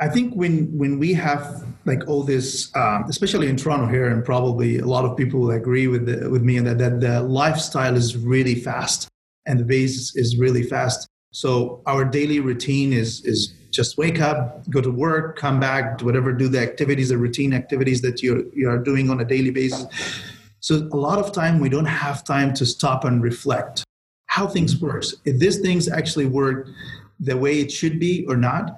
I 0.00 0.08
think 0.08 0.34
when 0.34 0.76
when 0.76 0.98
we 0.98 1.14
have 1.14 1.64
like 1.84 2.08
all 2.08 2.24
this, 2.24 2.74
um, 2.74 3.04
especially 3.08 3.48
in 3.48 3.56
Toronto 3.56 3.86
here, 3.86 4.08
and 4.08 4.24
probably 4.24 4.78
a 4.78 4.86
lot 4.86 5.04
of 5.04 5.16
people 5.16 5.40
will 5.40 5.52
agree 5.52 5.86
with 5.86 6.06
the, 6.06 6.28
with 6.28 6.42
me 6.42 6.58
that 6.58 6.78
that 6.78 7.00
the 7.00 7.22
lifestyle 7.22 7.96
is 7.96 8.16
really 8.16 8.56
fast 8.56 9.08
and 9.46 9.60
the 9.60 9.64
base 9.64 10.16
is 10.16 10.36
really 10.38 10.64
fast. 10.64 11.06
So 11.30 11.82
our 11.86 12.04
daily 12.04 12.40
routine 12.40 12.92
is 12.92 13.24
is 13.24 13.54
just 13.70 13.96
wake 13.96 14.20
up, 14.20 14.68
go 14.70 14.80
to 14.80 14.90
work, 14.90 15.36
come 15.36 15.60
back, 15.60 16.00
whatever, 16.00 16.32
do 16.32 16.48
the 16.48 16.60
activities, 16.60 17.10
the 17.10 17.18
routine 17.18 17.52
activities 17.52 18.02
that 18.02 18.22
you 18.22 18.50
you 18.52 18.68
are 18.68 18.78
doing 18.78 19.08
on 19.08 19.20
a 19.20 19.24
daily 19.24 19.50
basis. 19.50 19.86
So 20.58 20.88
a 20.92 20.96
lot 20.96 21.18
of 21.18 21.30
time 21.30 21.60
we 21.60 21.68
don't 21.68 21.84
have 21.84 22.24
time 22.24 22.54
to 22.54 22.66
stop 22.66 23.04
and 23.04 23.22
reflect 23.22 23.83
how 24.34 24.46
things 24.48 24.80
works 24.80 25.14
if 25.24 25.38
these 25.38 25.58
things 25.60 25.88
actually 25.88 26.26
work 26.26 26.66
the 27.20 27.36
way 27.36 27.60
it 27.60 27.70
should 27.70 28.00
be 28.00 28.26
or 28.28 28.36
not. 28.36 28.76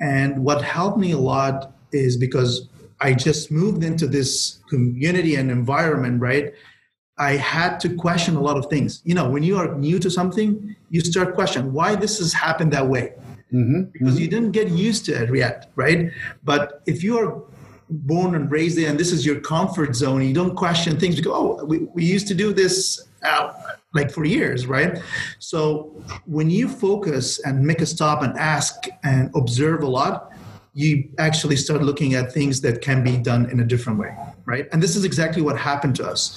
And 0.00 0.44
what 0.44 0.60
helped 0.62 0.98
me 0.98 1.12
a 1.12 1.22
lot 1.34 1.72
is 1.92 2.16
because 2.26 2.68
i 3.00 3.10
just 3.14 3.50
moved 3.62 3.82
into 3.90 4.06
this 4.16 4.30
community 4.72 5.32
and 5.36 5.50
environment 5.50 6.20
right? 6.28 6.46
I 7.18 7.32
had 7.56 7.72
to 7.82 7.88
question 8.04 8.32
a 8.36 8.42
lot 8.48 8.56
of 8.60 8.64
things. 8.74 8.90
You 9.08 9.14
know 9.18 9.26
when 9.34 9.44
you 9.48 9.56
are 9.60 9.68
new 9.88 9.98
to 10.04 10.10
something 10.18 10.50
you 10.94 11.00
start 11.12 11.28
questioning 11.38 11.72
why 11.78 11.90
this 12.04 12.14
has 12.22 12.32
happened 12.46 12.72
that 12.76 12.88
way. 12.94 13.06
Mm-hmm. 13.52 13.82
because 13.92 14.14
mm-hmm. 14.14 14.22
you 14.22 14.28
didn't 14.34 14.52
get 14.60 14.68
used 14.86 15.02
to 15.06 15.12
it 15.22 15.28
yet 15.44 15.70
right? 15.82 16.00
But 16.50 16.62
if 16.92 17.04
you 17.04 17.12
are 17.20 17.30
born 18.12 18.34
and 18.38 18.50
raised 18.50 18.76
there 18.78 18.90
and 18.90 18.98
this 19.02 19.12
is 19.16 19.24
your 19.28 19.38
comfort 19.54 19.94
zone 20.02 20.20
you 20.28 20.34
don't 20.40 20.56
question 20.64 20.92
things 21.02 21.14
because 21.18 21.36
oh 21.40 21.64
we, 21.70 21.76
we 21.96 22.02
used 22.16 22.26
to 22.32 22.36
do 22.44 22.48
this 22.52 22.76
uh, 23.22 23.52
like 23.96 24.10
for 24.10 24.24
years, 24.24 24.66
right? 24.66 24.98
So 25.38 26.00
when 26.26 26.50
you 26.50 26.68
focus 26.68 27.40
and 27.40 27.64
make 27.64 27.80
a 27.80 27.86
stop 27.86 28.22
and 28.22 28.36
ask 28.38 28.74
and 29.02 29.30
observe 29.34 29.82
a 29.82 29.88
lot, 29.88 30.32
you 30.74 31.08
actually 31.18 31.56
start 31.56 31.82
looking 31.82 32.14
at 32.14 32.32
things 32.32 32.60
that 32.60 32.82
can 32.82 33.02
be 33.02 33.16
done 33.16 33.48
in 33.50 33.60
a 33.60 33.64
different 33.64 33.98
way, 33.98 34.14
right? 34.44 34.68
And 34.72 34.82
this 34.82 34.94
is 34.94 35.04
exactly 35.04 35.42
what 35.42 35.56
happened 35.58 35.96
to 35.96 36.06
us. 36.06 36.36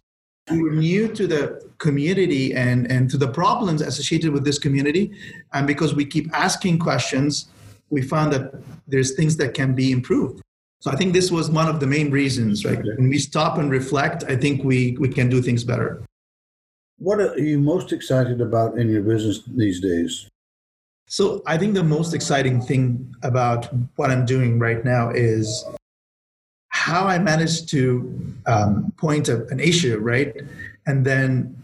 We 0.50 0.64
were 0.64 0.72
new 0.72 1.10
to 1.10 1.28
the 1.28 1.70
community 1.78 2.56
and, 2.56 2.90
and 2.92 3.10
to 3.12 3.18
the 3.18 3.28
problems 3.28 3.82
associated 3.82 4.32
with 4.32 4.46
this 4.46 4.58
community. 4.58 5.12
And 5.54 5.68
because 5.68 5.94
we 5.94 6.06
keep 6.06 6.28
asking 6.34 6.80
questions, 6.80 7.50
we 7.90 8.02
found 8.02 8.32
that 8.34 8.54
there's 8.88 9.16
things 9.16 9.36
that 9.38 9.54
can 9.54 9.76
be 9.76 9.92
improved. 9.92 10.42
So 10.80 10.90
I 10.90 10.96
think 10.96 11.14
this 11.14 11.30
was 11.30 11.52
one 11.52 11.68
of 11.68 11.82
the 11.82 11.88
main 11.88 12.10
reasons, 12.10 12.64
right? 12.64 12.82
When 12.82 13.10
we 13.10 13.20
stop 13.20 13.58
and 13.58 13.70
reflect, 13.70 14.24
I 14.24 14.38
think 14.38 14.64
we, 14.64 14.96
we 14.98 15.10
can 15.10 15.28
do 15.28 15.42
things 15.42 15.66
better. 15.66 16.02
What 17.00 17.22
are 17.22 17.40
you 17.40 17.60
most 17.60 17.94
excited 17.94 18.42
about 18.42 18.78
in 18.78 18.90
your 18.90 19.02
business 19.02 19.42
these 19.48 19.80
days? 19.80 20.28
So, 21.08 21.42
I 21.48 21.58
think 21.58 21.74
the 21.74 21.84
most 21.84 22.14
exciting 22.14 22.62
thing 22.62 23.16
about 23.24 23.70
what 23.96 24.12
I'm 24.12 24.26
doing 24.26 24.60
right 24.60 24.84
now 24.84 25.10
is 25.10 25.66
how 26.68 27.06
I 27.08 27.18
managed 27.18 27.70
to 27.70 28.36
um, 28.46 28.94
point 28.98 29.30
a, 29.30 29.46
an 29.48 29.60
issue, 29.62 29.98
right? 29.98 30.36
And 30.86 31.06
then 31.06 31.56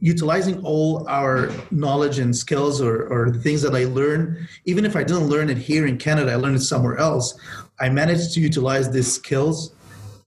utilizing 0.00 0.64
all 0.64 1.06
our 1.08 1.50
knowledge 1.70 2.18
and 2.18 2.34
skills 2.34 2.80
or, 2.80 3.06
or 3.08 3.30
the 3.30 3.38
things 3.38 3.62
that 3.62 3.74
I 3.74 3.84
learned, 3.84 4.48
even 4.64 4.84
if 4.84 4.96
I 4.96 5.04
didn't 5.04 5.28
learn 5.28 5.50
it 5.50 5.58
here 5.58 5.86
in 5.86 5.98
Canada, 5.98 6.32
I 6.32 6.36
learned 6.36 6.56
it 6.56 6.60
somewhere 6.60 6.96
else. 6.96 7.38
I 7.78 7.88
managed 7.88 8.32
to 8.34 8.40
utilize 8.40 8.90
these 8.90 9.12
skills 9.12 9.74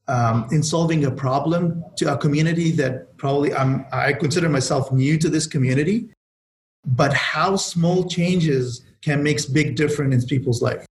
um, 0.10 0.48
in 0.52 0.64
solving 0.64 1.06
a 1.06 1.12
problem 1.12 1.84
to 1.98 2.12
a 2.12 2.18
community 2.18 2.72
that 2.72 3.16
probably 3.18 3.54
I'm, 3.54 3.86
I 3.94 4.14
consider 4.14 4.50
myself 4.50 4.92
new 4.92 5.18
to 5.20 5.30
this 5.30 5.46
community, 5.46 6.10
but 6.86 7.14
how 7.14 7.56
small 7.56 8.08
changes 8.10 8.84
can 9.02 9.24
make 9.24 9.40
big 9.54 9.76
difference 9.76 10.24
in 10.24 10.28
people's 10.28 10.62
life. 10.62 10.86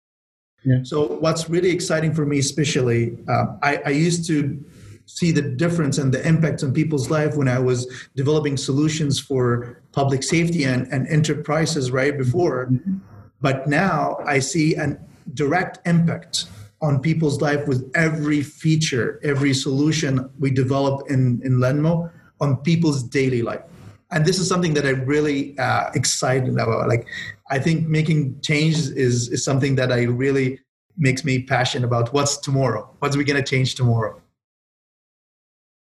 Yeah. 0.65 0.81
So 0.85 1.19
what's 1.19 1.51
really 1.51 1.71
exciting 1.71 2.15
for 2.15 2.25
me, 2.25 2.39
especially, 2.39 3.19
uh, 3.29 3.47
I, 3.63 3.77
I 3.87 3.91
used 3.91 4.27
to 4.29 4.65
see 5.07 5.33
the 5.33 5.43
difference 5.43 5.99
and 5.99 6.13
the 6.13 6.27
impact 6.27 6.63
on 6.63 6.73
people's 6.73 7.11
life 7.11 7.37
when 7.37 7.49
I 7.49 7.59
was 7.59 8.09
developing 8.15 8.57
solutions 8.57 9.19
for 9.19 9.83
public 9.93 10.23
safety 10.23 10.65
and, 10.65 10.87
and 10.93 11.09
enterprises 11.09 11.91
right 11.91 12.17
before. 12.17 12.67
Mm-hmm. 12.67 12.99
But 13.41 13.69
now 13.69 14.19
I 14.27 14.39
see 14.39 14.75
a 14.75 14.99
direct 15.35 15.79
impact 15.87 16.47
on 16.81 17.01
people's 17.01 17.41
life 17.41 17.67
with 17.67 17.91
every 17.95 18.43
feature, 18.43 19.21
every 19.25 19.53
solution 19.53 20.31
we 20.39 20.51
develop 20.51 21.11
in, 21.11 21.41
in 21.45 21.59
Lenmo 21.59 22.11
on 22.41 22.57
people's 22.59 23.03
daily 23.03 23.43
life. 23.43 23.63
And 24.11 24.25
this 24.25 24.39
is 24.39 24.49
something 24.49 24.73
that 24.75 24.87
I'm 24.87 25.05
really 25.05 25.59
uh, 25.59 25.91
excited 25.95 26.49
about. 26.49 26.89
Like, 26.89 27.07
I 27.51 27.59
think 27.59 27.89
making 27.89 28.41
change 28.41 28.77
is, 28.77 29.29
is 29.29 29.45
something 29.45 29.75
that 29.75 29.93
I 29.93 30.05
really 30.05 30.61
makes 30.99 31.25
me 31.25 31.43
passionate 31.43 31.87
about 31.87 32.13
what's 32.13 32.37
tomorrow 32.37 32.91
what's 32.99 33.17
we 33.17 33.25
going 33.25 33.43
to 33.43 33.49
change 33.49 33.77
tomorrow 33.77 34.21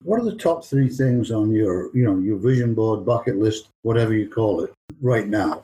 what 0.03 0.19
are 0.21 0.25
the 0.25 0.37
top 0.37 0.65
three 0.65 0.89
things 0.89 1.31
on 1.31 1.53
your 1.53 1.95
you 1.95 2.05
know 2.05 2.19
your 2.19 2.39
vision 2.39 2.75
board 2.75 3.05
bucket 3.05 3.37
list 3.37 3.69
whatever 3.83 4.15
you 4.15 4.29
call 4.29 4.63
it 4.63 4.73
right 5.01 5.29
now 5.29 5.63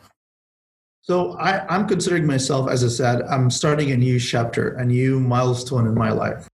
so 1.09 1.33
I, 1.39 1.67
i'm 1.75 1.89
considering 1.89 2.27
myself 2.27 2.71
as 2.71 2.85
i 2.85 2.89
said 2.89 3.23
i'm 3.23 3.51
starting 3.51 3.93
a 3.93 3.97
new 3.97 4.19
chapter 4.21 4.75
a 4.77 4.85
new 4.85 5.21
milestone 5.21 5.87
in 5.87 5.95
my 5.95 6.11
life. 6.11 6.47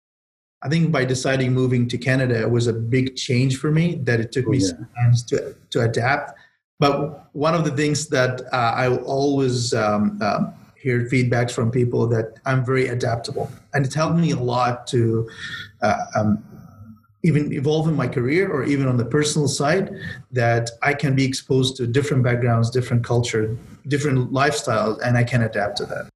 I 0.62 0.70
think 0.70 0.90
by 0.90 1.04
deciding 1.04 1.52
moving 1.52 1.88
to 1.88 1.98
canada 1.98 2.40
it 2.40 2.50
was 2.50 2.68
a 2.68 2.72
big 2.72 3.16
change 3.16 3.58
for 3.58 3.70
me 3.70 3.96
that 4.04 4.18
it 4.20 4.32
took 4.32 4.46
oh, 4.46 4.50
me 4.50 4.58
yeah. 4.58 4.68
some 4.68 4.88
time 4.96 5.14
to, 5.28 5.54
to 5.70 5.80
adapt. 5.82 6.38
But 6.80 7.28
one 7.34 7.54
of 7.54 7.64
the 7.64 7.70
things 7.70 8.08
that 8.08 8.42
uh, 8.52 8.72
i 8.82 8.88
always 8.96 9.74
um, 9.74 10.18
um, 10.22 10.54
hear 10.84 11.00
feedbacks 11.12 11.50
from 11.50 11.70
people 11.70 12.06
that 12.06 12.38
I'm 12.44 12.62
very 12.62 12.88
adaptable, 12.88 13.50
and 13.72 13.86
it's 13.86 13.94
helped 13.94 14.18
me 14.18 14.32
a 14.32 14.36
lot 14.36 14.86
to 14.88 15.28
uh, 15.80 16.04
um, 16.14 16.44
even 17.24 17.52
evolve 17.52 17.88
in 17.88 17.96
my 17.96 18.06
career 18.06 18.48
or 18.52 18.64
even 18.64 18.86
on 18.86 18.96
the 18.96 19.04
personal 19.04 19.48
side. 19.48 19.90
That 20.30 20.70
I 20.82 20.94
can 20.94 21.16
be 21.16 21.24
exposed 21.24 21.76
to 21.78 21.86
different 21.86 22.22
backgrounds, 22.22 22.70
different 22.70 23.02
culture, 23.02 23.58
different 23.88 24.32
lifestyles, 24.32 25.00
and 25.02 25.16
I 25.16 25.24
can 25.24 25.42
adapt 25.42 25.78
to 25.78 25.86
that. 25.86 26.08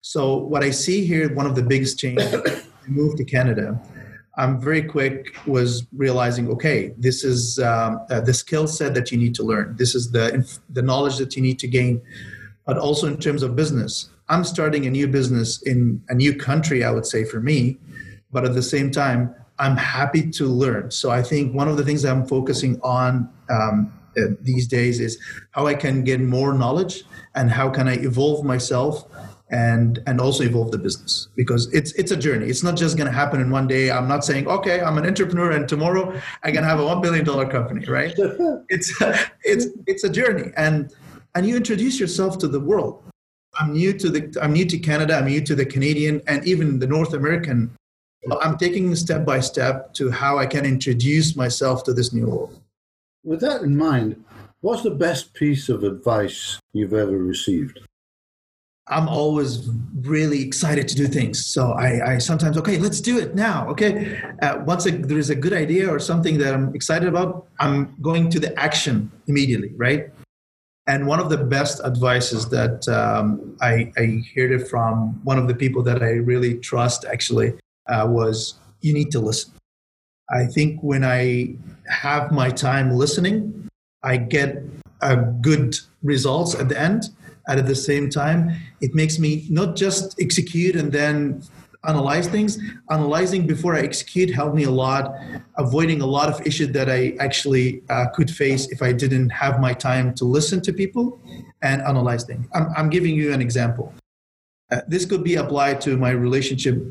So 0.00 0.36
what 0.36 0.64
I 0.64 0.70
see 0.70 1.06
here, 1.06 1.32
one 1.32 1.46
of 1.46 1.54
the 1.54 1.62
biggest 1.62 1.98
changes, 1.98 2.34
I 2.86 2.88
moved 2.88 3.18
to 3.18 3.24
Canada. 3.24 3.80
I'm 4.36 4.60
very 4.60 4.82
quick 4.82 5.36
was 5.46 5.86
realizing, 5.92 6.48
okay, 6.50 6.92
this 6.98 7.22
is 7.22 7.58
um, 7.60 8.00
uh, 8.10 8.20
the 8.20 8.34
skill 8.34 8.66
set 8.66 8.92
that 8.94 9.12
you 9.12 9.18
need 9.18 9.34
to 9.36 9.44
learn. 9.44 9.76
This 9.76 9.94
is 9.94 10.10
the 10.10 10.26
the 10.70 10.82
knowledge 10.82 11.18
that 11.18 11.36
you 11.36 11.42
need 11.42 11.58
to 11.60 11.68
gain, 11.68 12.02
but 12.66 12.76
also 12.78 13.06
in 13.06 13.18
terms 13.18 13.42
of 13.42 13.54
business. 13.54 14.10
I'm 14.28 14.42
starting 14.42 14.86
a 14.86 14.90
new 14.90 15.06
business 15.06 15.62
in 15.62 16.02
a 16.08 16.14
new 16.14 16.34
country, 16.34 16.82
I 16.82 16.90
would 16.90 17.06
say 17.06 17.24
for 17.24 17.40
me, 17.40 17.76
but 18.32 18.44
at 18.44 18.54
the 18.54 18.62
same 18.62 18.90
time, 18.90 19.34
I'm 19.58 19.76
happy 19.76 20.30
to 20.30 20.46
learn. 20.46 20.90
So 20.90 21.10
I 21.10 21.22
think 21.22 21.54
one 21.54 21.68
of 21.68 21.76
the 21.76 21.84
things 21.84 22.04
I'm 22.04 22.26
focusing 22.26 22.80
on 22.82 23.28
um, 23.50 23.92
uh, 24.16 24.34
these 24.40 24.66
days 24.66 25.00
is 25.00 25.18
how 25.52 25.66
I 25.66 25.74
can 25.74 26.04
get 26.04 26.20
more 26.20 26.52
knowledge 26.52 27.04
and 27.34 27.50
how 27.50 27.70
can 27.70 27.88
I 27.88 27.94
evolve 27.94 28.44
myself 28.44 29.04
and 29.50 30.00
and 30.06 30.20
also 30.20 30.42
evolve 30.42 30.70
the 30.70 30.78
business 30.78 31.28
because 31.36 31.72
it's 31.72 31.92
it's 31.92 32.10
a 32.10 32.16
journey. 32.16 32.46
It's 32.46 32.62
not 32.62 32.76
just 32.76 32.96
going 32.96 33.06
to 33.06 33.12
happen 33.12 33.40
in 33.40 33.50
one 33.50 33.68
day. 33.68 33.90
I'm 33.90 34.08
not 34.08 34.24
saying 34.24 34.48
okay, 34.48 34.80
I'm 34.80 34.98
an 34.98 35.06
entrepreneur 35.06 35.50
and 35.52 35.68
tomorrow 35.68 36.20
I 36.42 36.50
can 36.50 36.64
have 36.64 36.80
a 36.80 36.84
one 36.84 37.00
billion 37.00 37.24
dollar 37.24 37.46
company, 37.46 37.84
right? 37.86 38.14
it's 38.68 38.94
it's 39.44 39.66
it's 39.86 40.04
a 40.04 40.10
journey 40.10 40.50
and 40.56 40.92
and 41.34 41.46
you 41.46 41.56
introduce 41.56 42.00
yourself 42.00 42.38
to 42.38 42.48
the 42.48 42.60
world 42.60 43.04
I'm 43.60 43.72
new 43.72 43.92
to 43.94 44.10
the 44.10 44.38
I'm 44.42 44.52
new 44.52 44.66
to 44.66 44.78
Canada. 44.78 45.16
I'm 45.16 45.26
new 45.26 45.40
to 45.42 45.54
the 45.54 45.66
Canadian 45.66 46.22
and 46.26 46.46
even 46.46 46.78
the 46.78 46.86
North 46.86 47.14
American. 47.14 47.70
I'm 48.40 48.56
taking 48.56 48.94
step 48.94 49.24
by 49.24 49.40
step 49.40 49.92
to 49.94 50.10
how 50.10 50.38
I 50.38 50.46
can 50.46 50.64
introduce 50.64 51.36
myself 51.36 51.84
to 51.84 51.92
this 51.92 52.12
new 52.12 52.26
world. 52.26 52.60
With 53.22 53.40
that 53.40 53.62
in 53.62 53.76
mind, 53.76 54.24
what's 54.60 54.82
the 54.82 54.90
best 54.90 55.34
piece 55.34 55.68
of 55.68 55.82
advice 55.82 56.58
you've 56.72 56.94
ever 56.94 57.18
received? 57.18 57.80
I'm 58.88 59.08
always 59.08 59.70
really 60.02 60.42
excited 60.42 60.88
to 60.88 60.94
do 60.94 61.06
things. 61.06 61.46
So 61.46 61.72
I, 61.72 62.14
I 62.14 62.18
sometimes, 62.18 62.58
okay, 62.58 62.76
let's 62.76 63.00
do 63.00 63.18
it 63.18 63.34
now. 63.34 63.66
Okay. 63.68 64.20
Uh, 64.42 64.62
once 64.66 64.84
a, 64.84 64.90
there 64.90 65.18
is 65.18 65.30
a 65.30 65.34
good 65.34 65.54
idea 65.54 65.88
or 65.88 65.98
something 65.98 66.36
that 66.38 66.52
I'm 66.52 66.74
excited 66.74 67.08
about, 67.08 67.46
I'm 67.60 67.96
going 68.02 68.28
to 68.30 68.38
the 68.38 68.58
action 68.58 69.10
immediately, 69.26 69.72
right? 69.76 70.10
And 70.86 71.06
one 71.06 71.18
of 71.18 71.30
the 71.30 71.38
best 71.38 71.80
advices 71.82 72.50
that 72.50 72.86
um, 72.88 73.56
I, 73.62 73.90
I 73.96 74.22
heard 74.36 74.52
it 74.52 74.68
from 74.68 75.18
one 75.24 75.38
of 75.38 75.48
the 75.48 75.54
people 75.54 75.82
that 75.84 76.02
I 76.02 76.10
really 76.10 76.58
trust 76.58 77.06
actually 77.06 77.54
uh, 77.88 78.06
was 78.08 78.54
you 78.80 78.92
need 78.92 79.10
to 79.12 79.20
listen. 79.20 79.52
I 80.30 80.46
think 80.46 80.80
when 80.82 81.04
I 81.04 81.56
have 81.88 82.32
my 82.32 82.50
time 82.50 82.92
listening, 82.92 83.68
I 84.02 84.16
get 84.16 84.62
a 85.00 85.16
good 85.16 85.76
results 86.02 86.54
at 86.54 86.68
the 86.68 86.80
end. 86.80 87.10
And 87.46 87.60
at 87.60 87.66
the 87.66 87.74
same 87.74 88.08
time, 88.08 88.52
it 88.80 88.94
makes 88.94 89.18
me 89.18 89.46
not 89.50 89.76
just 89.76 90.18
execute 90.18 90.76
and 90.76 90.90
then 90.90 91.42
analyze 91.86 92.26
things. 92.26 92.58
Analyzing 92.90 93.46
before 93.46 93.74
I 93.74 93.80
execute 93.80 94.30
helped 94.30 94.56
me 94.56 94.64
a 94.64 94.70
lot, 94.70 95.14
avoiding 95.58 96.00
a 96.00 96.06
lot 96.06 96.30
of 96.30 96.46
issues 96.46 96.70
that 96.72 96.88
I 96.88 97.14
actually 97.20 97.82
uh, 97.90 98.06
could 98.14 98.30
face 98.30 98.68
if 98.72 98.80
I 98.80 98.92
didn't 98.92 99.28
have 99.28 99.60
my 99.60 99.74
time 99.74 100.14
to 100.14 100.24
listen 100.24 100.62
to 100.62 100.72
people 100.72 101.20
and 101.60 101.82
analyze 101.82 102.24
things. 102.24 102.46
I'm, 102.54 102.68
I'm 102.76 102.88
giving 102.88 103.14
you 103.14 103.34
an 103.34 103.42
example. 103.42 103.92
Uh, 104.70 104.80
this 104.88 105.04
could 105.04 105.22
be 105.22 105.36
applied 105.36 105.80
to 105.82 105.96
my 105.96 106.10
relationship, 106.10 106.82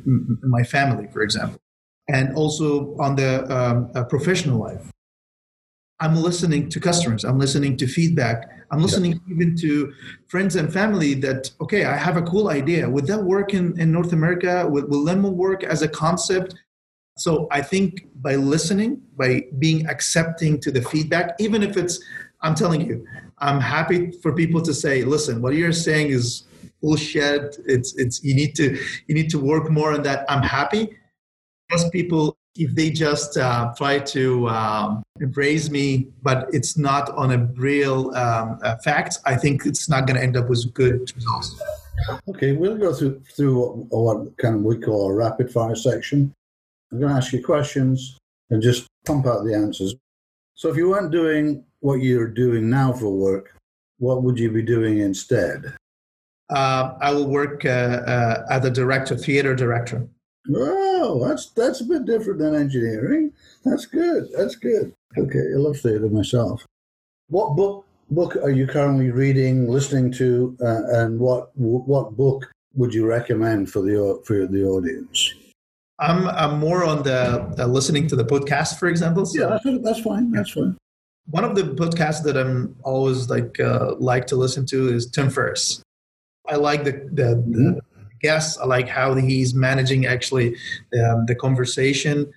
my 0.43 0.63
family, 0.63 1.07
for 1.12 1.21
example, 1.21 1.59
and 2.07 2.36
also 2.36 2.95
on 2.99 3.15
the 3.15 3.43
um, 3.53 3.91
uh, 3.95 4.03
professional 4.03 4.59
life. 4.59 4.91
I'm 5.99 6.15
listening 6.15 6.69
to 6.69 6.79
customers. 6.79 7.23
I'm 7.23 7.39
listening 7.39 7.77
to 7.77 7.88
feedback. 7.88 8.49
I'm 8.71 8.81
listening 8.81 9.13
yeah. 9.13 9.36
even 9.36 9.55
to 9.57 9.93
friends 10.27 10.55
and 10.55 10.71
family 10.71 11.13
that, 11.15 11.51
okay, 11.62 11.86
I 11.86 11.95
have 11.95 12.17
a 12.17 12.21
cool 12.23 12.49
idea. 12.49 12.89
Would 12.89 13.07
that 13.07 13.23
work 13.23 13.53
in, 13.53 13.79
in 13.79 13.91
North 13.91 14.12
America? 14.12 14.67
Will, 14.67 14.86
will 14.88 15.05
Lenmo 15.05 15.31
work 15.31 15.63
as 15.63 15.81
a 15.81 15.88
concept? 15.88 16.55
So 17.17 17.47
I 17.51 17.62
think 17.62 18.07
by 18.21 18.36
listening, 18.36 19.01
by 19.15 19.45
being 19.59 19.88
accepting 19.88 20.59
to 20.62 20.71
the 20.71 20.81
feedback, 20.81 21.36
even 21.39 21.62
if 21.63 21.77
it's, 21.77 22.03
I'm 22.41 22.55
telling 22.55 22.81
you, 22.81 23.05
I'm 23.38 23.62
happy 23.62 24.12
for 24.21 24.33
people 24.33 24.62
to 24.63 24.73
say, 24.73 25.03
listen, 25.03 25.41
what 25.41 25.53
you're 25.53 25.71
saying 25.71 26.09
is 26.09 26.43
bullshit. 26.84 27.58
It's, 27.65 27.96
it's, 27.96 28.24
you 28.24 28.36
need 28.36 28.54
to, 28.56 28.78
you 29.08 29.15
need 29.15 29.30
to 29.32 29.39
work 29.39 29.72
more 29.72 29.93
on 29.93 30.04
that. 30.04 30.26
I'm 30.30 30.43
happy. 30.43 30.96
Most 31.72 31.91
people 31.91 32.38
if 32.56 32.76
they 32.76 32.89
just 32.89 33.38
uh, 33.38 33.74
try 33.76 34.00
to 34.00 34.48
um, 34.48 35.04
embrace 35.19 35.69
me, 35.69 36.08
but 36.22 36.48
it's 36.54 36.78
not 36.78 37.10
on 37.12 37.32
a 37.32 37.38
real 37.56 38.13
um, 38.15 38.60
fact, 38.84 39.17
I 39.26 39.36
think 39.36 39.65
it's 39.65 39.89
not 39.89 40.06
going 40.06 40.17
to 40.17 40.24
end 40.24 40.38
up 40.38 40.50
with 40.50 40.72
good 40.74 41.12
results. 41.15 41.62
Okay, 42.28 42.52
we'll 42.52 42.78
go 42.78 42.93
through 42.93 43.22
through 43.36 43.88
what, 43.89 44.26
what 44.38 44.54
of 44.54 44.62
we 44.62 44.78
call 44.78 45.10
a 45.10 45.13
rapid 45.13 45.52
fire 45.52 45.76
section. 45.76 46.34
I'm 46.91 47.00
going 47.00 47.10
to 47.10 47.17
ask 47.17 47.34
you 47.34 47.43
questions 47.43 48.17
and 48.50 48.62
just 48.62 48.88
pump 49.06 49.26
out 49.26 49.46
the 49.46 49.56
answers. 49.56 49.96
So, 50.56 50.69
if 50.69 50.78
you 50.78 50.89
weren't 50.89 51.12
doing 51.12 51.63
what 51.80 52.02
you're 52.02 52.28
doing 52.28 52.69
now 52.69 52.93
for 52.93 53.10
work, 53.10 53.56
what 54.00 54.22
would 54.24 54.38
you 54.38 54.52
be 54.52 54.62
doing 54.62 55.00
instead? 55.00 55.76
Uh, 56.53 56.95
I 57.01 57.11
will 57.11 57.27
work 57.27 57.65
uh, 57.65 58.03
uh, 58.05 58.45
as 58.51 58.63
a 58.63 58.69
director, 58.69 59.15
theater 59.15 59.55
director. 59.55 60.07
Oh, 60.55 61.25
that's 61.25 61.49
that's 61.51 61.81
a 61.81 61.85
bit 61.85 62.05
different 62.05 62.39
than 62.39 62.53
engineering. 62.53 63.31
That's 63.65 63.85
good. 63.85 64.29
That's 64.37 64.55
good. 64.55 64.93
Okay, 65.17 65.39
I 65.53 65.57
love 65.57 65.77
theatre 65.79 66.09
myself. 66.09 66.65
What 67.29 67.55
book 67.55 67.85
book 68.11 68.35
are 68.35 68.51
you 68.51 68.67
currently 68.67 69.09
reading, 69.11 69.69
listening 69.69 70.11
to, 70.13 70.55
uh, 70.61 70.83
and 70.99 71.19
what 71.19 71.49
what 71.55 72.15
book 72.15 72.51
would 72.75 72.93
you 72.93 73.05
recommend 73.05 73.71
for 73.71 73.81
the 73.81 74.21
for 74.25 74.45
the 74.47 74.63
audience? 74.63 75.33
I'm 75.99 76.27
I'm 76.27 76.59
more 76.59 76.83
on 76.83 77.03
the 77.03 77.55
uh, 77.57 77.67
listening 77.67 78.07
to 78.07 78.15
the 78.15 78.25
podcast, 78.25 78.79
for 78.79 78.89
example. 78.89 79.25
So. 79.25 79.41
Yeah, 79.41 79.57
that's, 79.63 79.83
that's 79.83 80.01
fine. 80.01 80.31
That's 80.31 80.51
fine. 80.51 80.77
One 81.29 81.45
of 81.45 81.55
the 81.55 81.63
podcasts 81.63 82.23
that 82.23 82.35
I'm 82.35 82.75
always 82.83 83.29
like 83.29 83.59
uh, 83.59 83.95
like 83.97 84.27
to 84.27 84.35
listen 84.35 84.65
to 84.67 84.89
is 84.89 85.09
Tim 85.09 85.29
Ferriss. 85.29 85.83
I 86.47 86.56
like 86.56 86.84
the 86.84 86.91
the, 86.91 87.36
mm-hmm. 87.36 87.63
the 87.73 87.82
guests. 88.21 88.58
I 88.58 88.65
like 88.65 88.88
how 88.88 89.13
he's 89.15 89.53
managing 89.53 90.06
actually 90.06 90.56
um, 91.01 91.25
the 91.25 91.36
conversation. 91.36 92.32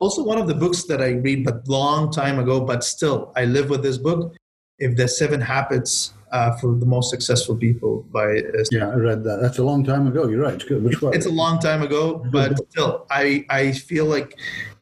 Also, 0.00 0.22
one 0.22 0.38
of 0.38 0.46
the 0.46 0.54
books 0.54 0.84
that 0.84 1.00
I 1.00 1.10
read, 1.10 1.44
but 1.44 1.66
long 1.68 2.12
time 2.12 2.38
ago, 2.38 2.60
but 2.60 2.84
still 2.84 3.32
I 3.36 3.44
live 3.44 3.70
with 3.70 3.82
this 3.82 3.98
book. 3.98 4.34
If 4.78 4.96
the 4.96 5.06
Seven 5.06 5.40
Habits 5.40 6.12
uh, 6.32 6.56
for 6.56 6.74
the 6.74 6.84
Most 6.84 7.10
Successful 7.10 7.56
People 7.56 8.04
by 8.12 8.38
uh, 8.38 8.64
yeah, 8.72 8.88
I 8.88 8.96
read 8.96 9.22
that. 9.24 9.40
That's 9.40 9.58
a 9.58 9.64
long 9.64 9.84
time 9.84 10.06
ago. 10.08 10.26
You're 10.26 10.42
right. 10.42 10.54
It's 10.54 10.64
good. 10.64 10.84
It's 11.14 11.26
a 11.26 11.30
long 11.30 11.60
time 11.60 11.82
ago, 11.82 12.24
but 12.32 12.58
still, 12.70 13.06
I 13.10 13.46
I 13.48 13.72
feel 13.72 14.06
like 14.06 14.36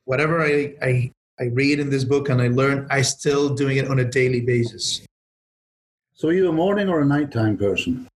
whatever 0.05 0.42
I, 0.42 0.75
I 0.81 1.12
I 1.38 1.44
read 1.53 1.79
in 1.79 1.90
this 1.90 2.05
book 2.05 2.31
and 2.31 2.40
I 2.40 2.48
learn, 2.48 2.87
I 2.90 3.03
still 3.03 3.55
doing 3.55 3.77
it 3.77 3.88
on 3.88 3.98
a 3.98 4.05
daily 4.05 4.40
basis. 4.40 5.03
So, 6.14 6.29
are 6.29 6.33
you 6.33 6.48
a 6.48 6.53
morning 6.53 6.88
or 6.88 7.01
a 7.01 7.05
nighttime 7.05 7.57
person? 7.59 8.09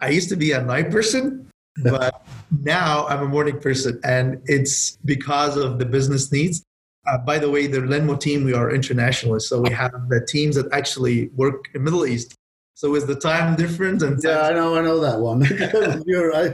I 0.00 0.08
used 0.10 0.28
to 0.30 0.36
be 0.36 0.52
a 0.52 0.62
night 0.62 0.90
person, 0.90 1.48
but 1.84 2.26
now 2.62 3.06
I'm 3.06 3.22
a 3.22 3.28
morning 3.28 3.58
person, 3.58 4.00
and 4.04 4.40
it's 4.46 4.96
because 5.04 5.56
of 5.56 5.78
the 5.78 5.86
business 5.86 6.32
needs. 6.32 6.62
Uh, 7.06 7.18
by 7.18 7.38
the 7.38 7.50
way, 7.50 7.66
the 7.66 7.78
Lenmo 7.78 8.18
team, 8.18 8.44
we 8.44 8.52
are 8.52 8.74
internationalists, 8.74 9.48
so 9.48 9.60
we 9.60 9.70
have 9.70 9.92
the 10.08 10.24
teams 10.26 10.56
that 10.56 10.70
actually 10.72 11.28
work 11.28 11.68
in 11.74 11.82
Middle 11.82 12.06
East. 12.06 12.34
So 12.80 12.94
is 12.94 13.04
the 13.04 13.14
time 13.14 13.56
different? 13.56 14.00
And 14.00 14.18
yeah, 14.24 14.40
I 14.40 14.54
know, 14.54 14.74
I 14.74 14.80
know 14.80 15.00
that 15.00 15.20
one. 15.20 15.42
You're 16.06 16.30
right. 16.30 16.50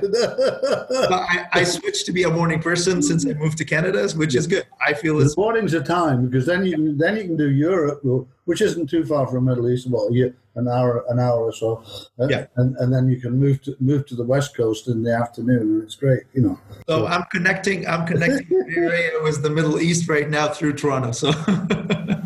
I, 1.13 1.47
I, 1.53 1.63
switched 1.63 2.05
to 2.07 2.13
be 2.13 2.25
a 2.25 2.31
morning 2.31 2.61
person 2.61 3.01
since 3.01 3.25
I 3.25 3.35
moved 3.35 3.59
to 3.59 3.65
Canada, 3.65 4.09
which 4.17 4.35
is 4.35 4.49
good. 4.49 4.67
I 4.85 4.93
feel 4.93 5.19
the 5.19 5.33
morning's 5.37 5.73
a 5.73 5.85
time 5.85 6.27
because 6.27 6.45
then 6.45 6.67
you 6.67 6.97
then 6.97 7.17
you 7.17 7.23
can 7.23 7.37
do 7.37 7.53
Europe, 7.53 8.01
which 8.45 8.61
isn't 8.61 8.91
too 8.91 9.05
far 9.05 9.29
from 9.29 9.45
Middle 9.45 9.71
East, 9.71 9.87
about 9.87 10.11
an 10.11 10.67
hour 10.67 11.05
an 11.11 11.21
hour 11.21 11.45
or 11.45 11.53
so. 11.53 11.85
Uh, 12.19 12.27
yeah, 12.29 12.47
and, 12.57 12.77
and 12.79 12.93
then 12.93 13.09
you 13.09 13.21
can 13.21 13.39
move 13.39 13.63
to 13.63 13.77
move 13.79 14.05
to 14.07 14.17
the 14.17 14.25
West 14.25 14.57
Coast 14.57 14.89
in 14.89 15.05
the 15.05 15.15
afternoon, 15.15 15.63
and 15.63 15.83
it's 15.85 15.95
great, 15.95 16.25
you 16.35 16.43
know. 16.43 16.59
So, 16.89 17.03
so. 17.03 17.07
I'm 17.07 17.23
connecting. 17.31 17.87
I'm 17.87 18.05
connecting 18.05 18.49
area 18.77 19.13
with 19.23 19.45
the 19.45 19.51
Middle 19.51 19.81
East 19.81 20.09
right 20.09 20.29
now 20.29 20.49
through 20.49 20.73
Toronto. 20.73 21.13
So. 21.13 21.31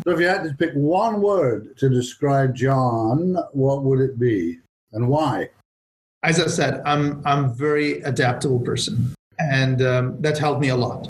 So 0.03 0.11
if 0.11 0.19
you 0.19 0.27
had 0.27 0.43
to 0.43 0.53
pick 0.53 0.73
one 0.73 1.21
word 1.21 1.77
to 1.77 1.89
describe 1.89 2.55
John, 2.55 3.37
what 3.51 3.83
would 3.83 3.99
it 3.99 4.19
be 4.19 4.59
and 4.93 5.07
why? 5.07 5.49
As 6.23 6.39
I 6.39 6.47
said, 6.47 6.81
I'm 6.85 7.21
I'm 7.25 7.53
very 7.53 8.01
adaptable 8.01 8.59
person, 8.59 9.15
and 9.39 9.81
um, 9.81 10.21
that's 10.21 10.39
helped 10.39 10.61
me 10.61 10.69
a 10.69 10.75
lot. 10.75 11.07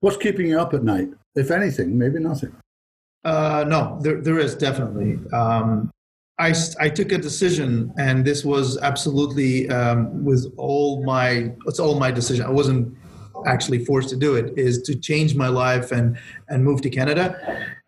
What's 0.00 0.16
keeping 0.16 0.48
you 0.48 0.60
up 0.60 0.74
at 0.74 0.82
night, 0.82 1.08
if 1.34 1.50
anything? 1.50 1.96
Maybe 1.96 2.18
nothing. 2.18 2.54
Uh, 3.24 3.64
no, 3.66 3.98
there 4.00 4.20
there 4.20 4.38
is 4.38 4.54
definitely. 4.54 5.18
Um, 5.32 5.90
I, 6.40 6.54
I 6.78 6.88
took 6.88 7.10
a 7.10 7.18
decision, 7.18 7.92
and 7.98 8.24
this 8.24 8.44
was 8.44 8.78
absolutely 8.78 9.68
um, 9.70 10.24
with 10.24 10.52
all 10.56 11.04
my 11.04 11.52
it's 11.66 11.80
all 11.80 11.98
my 11.98 12.10
decision. 12.10 12.46
I 12.46 12.50
wasn't 12.50 12.96
actually 13.46 13.84
forced 13.84 14.08
to 14.10 14.16
do 14.16 14.34
it 14.34 14.56
is 14.58 14.82
to 14.82 14.94
change 14.94 15.34
my 15.34 15.48
life 15.48 15.92
and 15.92 16.18
and 16.48 16.64
move 16.64 16.80
to 16.82 16.90
Canada, 16.90 17.26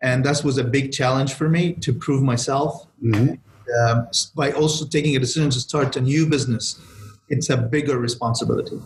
and 0.01 0.23
that 0.25 0.43
was 0.43 0.57
a 0.57 0.63
big 0.63 0.91
challenge 0.91 1.33
for 1.33 1.49
me 1.49 1.73
to 1.73 1.93
prove 1.93 2.21
myself. 2.21 2.87
Mm-hmm. 3.03 3.35
Um, 3.79 4.07
by 4.35 4.51
also 4.51 4.85
taking 4.85 5.15
a 5.15 5.19
decision 5.19 5.49
to 5.49 5.59
start 5.59 5.95
a 5.95 6.01
new 6.01 6.27
business, 6.27 6.79
it's 7.29 7.49
a 7.49 7.57
bigger 7.57 7.97
responsibility. 7.99 8.79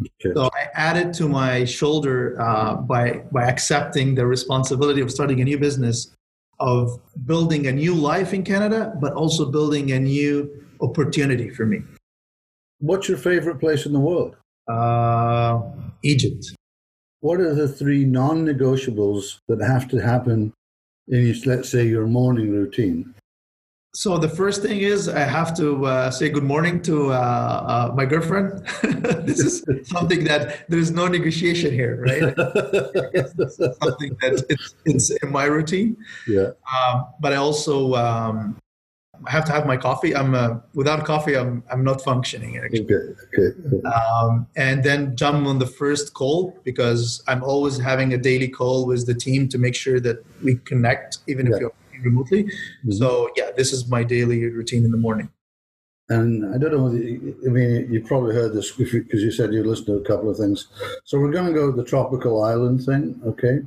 Okay. 0.00 0.32
So 0.34 0.48
I 0.54 0.68
added 0.74 1.12
to 1.14 1.28
my 1.28 1.64
shoulder 1.64 2.40
uh, 2.40 2.76
by 2.76 3.24
by 3.32 3.44
accepting 3.44 4.14
the 4.14 4.26
responsibility 4.26 5.00
of 5.00 5.10
starting 5.10 5.40
a 5.40 5.44
new 5.44 5.58
business, 5.58 6.14
of 6.58 7.00
building 7.26 7.66
a 7.66 7.72
new 7.72 7.94
life 7.94 8.32
in 8.32 8.44
Canada, 8.44 8.94
but 9.00 9.12
also 9.14 9.50
building 9.50 9.92
a 9.92 9.98
new 9.98 10.48
opportunity 10.80 11.50
for 11.50 11.66
me. 11.66 11.82
What's 12.78 13.08
your 13.08 13.18
favorite 13.18 13.58
place 13.58 13.84
in 13.84 13.92
the 13.92 14.00
world? 14.00 14.36
Uh, 14.66 15.60
Egypt. 16.02 16.54
What 17.20 17.40
are 17.40 17.54
the 17.54 17.68
three 17.68 18.04
non 18.04 18.46
negotiables 18.46 19.38
that 19.48 19.60
have 19.60 19.88
to 19.88 19.98
happen 19.98 20.52
in, 21.08 21.34
let's 21.44 21.68
say, 21.68 21.86
your 21.86 22.06
morning 22.06 22.50
routine? 22.50 23.14
So 23.92 24.18
the 24.18 24.28
first 24.28 24.62
thing 24.62 24.78
is 24.78 25.08
I 25.08 25.20
have 25.20 25.54
to 25.56 25.84
uh, 25.84 26.10
say 26.12 26.28
good 26.28 26.44
morning 26.44 26.80
to 26.82 27.12
uh, 27.12 27.16
uh, 27.90 27.94
my 27.94 28.04
girlfriend. 28.04 28.64
this 29.26 29.40
is 29.40 29.64
something 29.88 30.22
that 30.24 30.68
there's 30.68 30.92
no 30.92 31.08
negotiation 31.08 31.72
here, 31.72 32.00
right? 32.00 32.36
this 33.12 33.34
is 33.58 33.76
something 33.82 34.16
that 34.20 34.44
it's, 34.48 34.74
it's 34.84 35.10
in 35.10 35.32
my 35.32 35.44
routine. 35.44 35.96
Yeah. 36.28 36.50
Um, 36.72 37.06
but 37.20 37.32
I 37.32 37.36
also 37.36 37.94
um, 37.94 38.56
I 39.26 39.30
have 39.30 39.44
to 39.46 39.52
have 39.52 39.66
my 39.66 39.76
coffee. 39.76 40.14
I'm 40.14 40.34
uh, 40.34 40.56
without 40.74 41.04
coffee, 41.04 41.36
I'm 41.36 41.62
I'm 41.70 41.84
not 41.84 42.02
functioning. 42.02 42.56
Actually. 42.56 42.84
Okay. 42.84 43.02
Okay. 43.36 43.88
Um, 43.88 44.46
and 44.56 44.82
then 44.82 45.16
jump 45.16 45.46
on 45.46 45.58
the 45.58 45.66
first 45.66 46.14
call 46.14 46.58
because 46.64 47.22
I'm 47.28 47.42
always 47.42 47.78
having 47.78 48.14
a 48.14 48.18
daily 48.18 48.48
call 48.48 48.86
with 48.86 49.06
the 49.06 49.14
team 49.14 49.48
to 49.48 49.58
make 49.58 49.74
sure 49.74 50.00
that 50.00 50.24
we 50.42 50.56
connect, 50.56 51.18
even 51.26 51.46
yeah. 51.46 51.54
if 51.54 51.60
you're 51.60 51.72
remotely. 52.02 52.44
Mm-hmm. 52.44 52.92
So 52.92 53.30
yeah, 53.36 53.50
this 53.56 53.72
is 53.72 53.88
my 53.88 54.04
daily 54.04 54.44
routine 54.46 54.84
in 54.84 54.90
the 54.90 54.98
morning. 54.98 55.30
And 56.08 56.52
I 56.52 56.58
don't 56.58 56.72
know. 56.72 56.88
I 56.88 57.50
mean, 57.50 57.92
you 57.92 58.02
probably 58.04 58.34
heard 58.34 58.52
this 58.52 58.72
because 58.72 59.22
you 59.22 59.30
said 59.30 59.52
you 59.52 59.62
listened 59.62 59.86
to 59.86 59.94
a 59.94 60.04
couple 60.04 60.28
of 60.28 60.36
things. 60.36 60.66
So 61.04 61.20
we're 61.20 61.30
going 61.30 61.46
to 61.46 61.52
go 61.52 61.70
to 61.70 61.76
the 61.76 61.84
tropical 61.84 62.42
island 62.42 62.84
thing, 62.84 63.20
okay? 63.24 63.60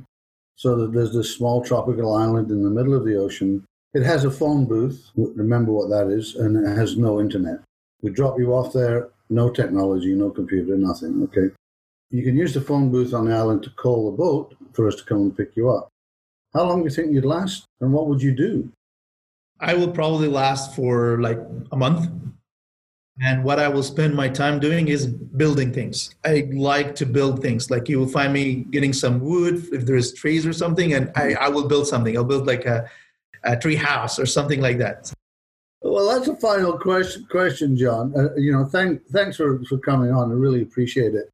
So 0.56 0.86
there's 0.86 1.14
this 1.14 1.34
small 1.34 1.64
tropical 1.64 2.14
island 2.14 2.50
in 2.50 2.62
the 2.62 2.68
middle 2.68 2.94
of 2.94 3.06
the 3.06 3.16
ocean 3.16 3.66
it 3.94 4.02
has 4.02 4.24
a 4.24 4.30
phone 4.30 4.66
booth, 4.66 5.10
remember 5.16 5.72
what 5.72 5.88
that 5.88 6.08
is, 6.08 6.34
and 6.34 6.56
it 6.56 6.76
has 6.76 6.96
no 6.96 7.20
internet. 7.20 7.60
We 8.02 8.10
drop 8.10 8.38
you 8.38 8.52
off 8.52 8.72
there, 8.72 9.08
no 9.30 9.50
technology, 9.50 10.14
no 10.14 10.30
computer, 10.30 10.76
nothing, 10.76 11.22
okay? 11.22 11.54
You 12.10 12.22
can 12.22 12.36
use 12.36 12.52
the 12.52 12.60
phone 12.60 12.90
booth 12.90 13.14
on 13.14 13.26
the 13.26 13.34
island 13.34 13.62
to 13.62 13.70
call 13.70 14.10
the 14.10 14.16
boat 14.16 14.54
for 14.72 14.88
us 14.88 14.96
to 14.96 15.04
come 15.04 15.18
and 15.18 15.36
pick 15.36 15.56
you 15.56 15.70
up. 15.70 15.88
How 16.52 16.64
long 16.64 16.80
do 16.80 16.84
you 16.84 16.90
think 16.90 17.12
you'd 17.12 17.24
last, 17.24 17.64
and 17.80 17.92
what 17.92 18.08
would 18.08 18.20
you 18.20 18.32
do? 18.32 18.70
I 19.60 19.74
will 19.74 19.90
probably 19.90 20.28
last 20.28 20.74
for 20.74 21.20
like 21.20 21.38
a 21.72 21.76
month. 21.76 22.10
And 23.22 23.44
what 23.44 23.60
I 23.60 23.68
will 23.68 23.84
spend 23.84 24.14
my 24.16 24.28
time 24.28 24.58
doing 24.58 24.88
is 24.88 25.06
building 25.06 25.72
things. 25.72 26.16
I 26.24 26.48
like 26.52 26.96
to 26.96 27.06
build 27.06 27.40
things. 27.40 27.70
Like 27.70 27.88
you 27.88 28.00
will 28.00 28.08
find 28.08 28.32
me 28.32 28.66
getting 28.70 28.92
some 28.92 29.20
wood 29.20 29.64
if 29.72 29.86
there's 29.86 30.12
trees 30.12 30.44
or 30.44 30.52
something, 30.52 30.94
and 30.94 31.12
I, 31.14 31.34
I 31.34 31.48
will 31.48 31.68
build 31.68 31.86
something. 31.86 32.16
I'll 32.16 32.24
build 32.24 32.48
like 32.48 32.66
a 32.66 32.90
a 33.44 33.56
tree 33.56 33.76
house 33.76 34.18
or 34.18 34.26
something 34.26 34.60
like 34.60 34.78
that. 34.78 35.12
Well, 35.82 36.08
that's 36.08 36.28
a 36.28 36.36
final 36.36 36.78
question, 36.78 37.26
question 37.30 37.76
John. 37.76 38.14
Uh, 38.16 38.34
you 38.36 38.52
know, 38.52 38.64
thank, 38.64 39.04
thanks 39.08 39.36
for, 39.36 39.62
for 39.64 39.78
coming 39.78 40.12
on. 40.12 40.30
I 40.30 40.34
really 40.34 40.62
appreciate 40.62 41.14
it. 41.14 41.30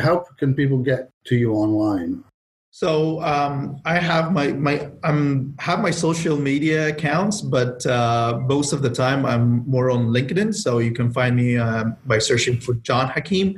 How 0.00 0.24
can 0.38 0.54
people 0.54 0.78
get 0.78 1.10
to 1.26 1.36
you 1.36 1.52
online? 1.52 2.24
So 2.72 3.20
um, 3.22 3.80
I 3.84 3.98
have 3.98 4.32
my 4.32 4.52
my 4.52 4.88
I'm 5.02 5.56
have 5.58 5.80
my 5.80 5.90
social 5.90 6.36
media 6.36 6.88
accounts, 6.88 7.40
but 7.40 7.84
uh, 7.84 8.38
most 8.46 8.72
of 8.72 8.80
the 8.80 8.90
time 8.90 9.26
I'm 9.26 9.68
more 9.68 9.90
on 9.90 10.06
LinkedIn. 10.06 10.54
So 10.54 10.78
you 10.78 10.92
can 10.92 11.12
find 11.12 11.34
me 11.34 11.58
um, 11.58 11.96
by 12.06 12.18
searching 12.18 12.60
for 12.60 12.74
John 12.74 13.08
Hakim 13.08 13.56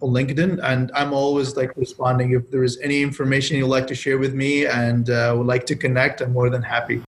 on 0.00 0.10
LinkedIn, 0.10 0.60
and 0.62 0.92
I'm 0.94 1.12
always 1.12 1.56
like 1.56 1.76
responding 1.76 2.32
if 2.32 2.48
there 2.50 2.62
is 2.62 2.78
any 2.80 3.02
information 3.02 3.56
you'd 3.56 3.66
like 3.66 3.88
to 3.88 3.94
share 3.94 4.18
with 4.18 4.34
me 4.34 4.66
and 4.66 5.10
uh, 5.10 5.34
would 5.36 5.48
like 5.48 5.66
to 5.66 5.74
connect. 5.74 6.20
I'm 6.20 6.32
more 6.32 6.48
than 6.48 6.62
happy. 6.62 7.02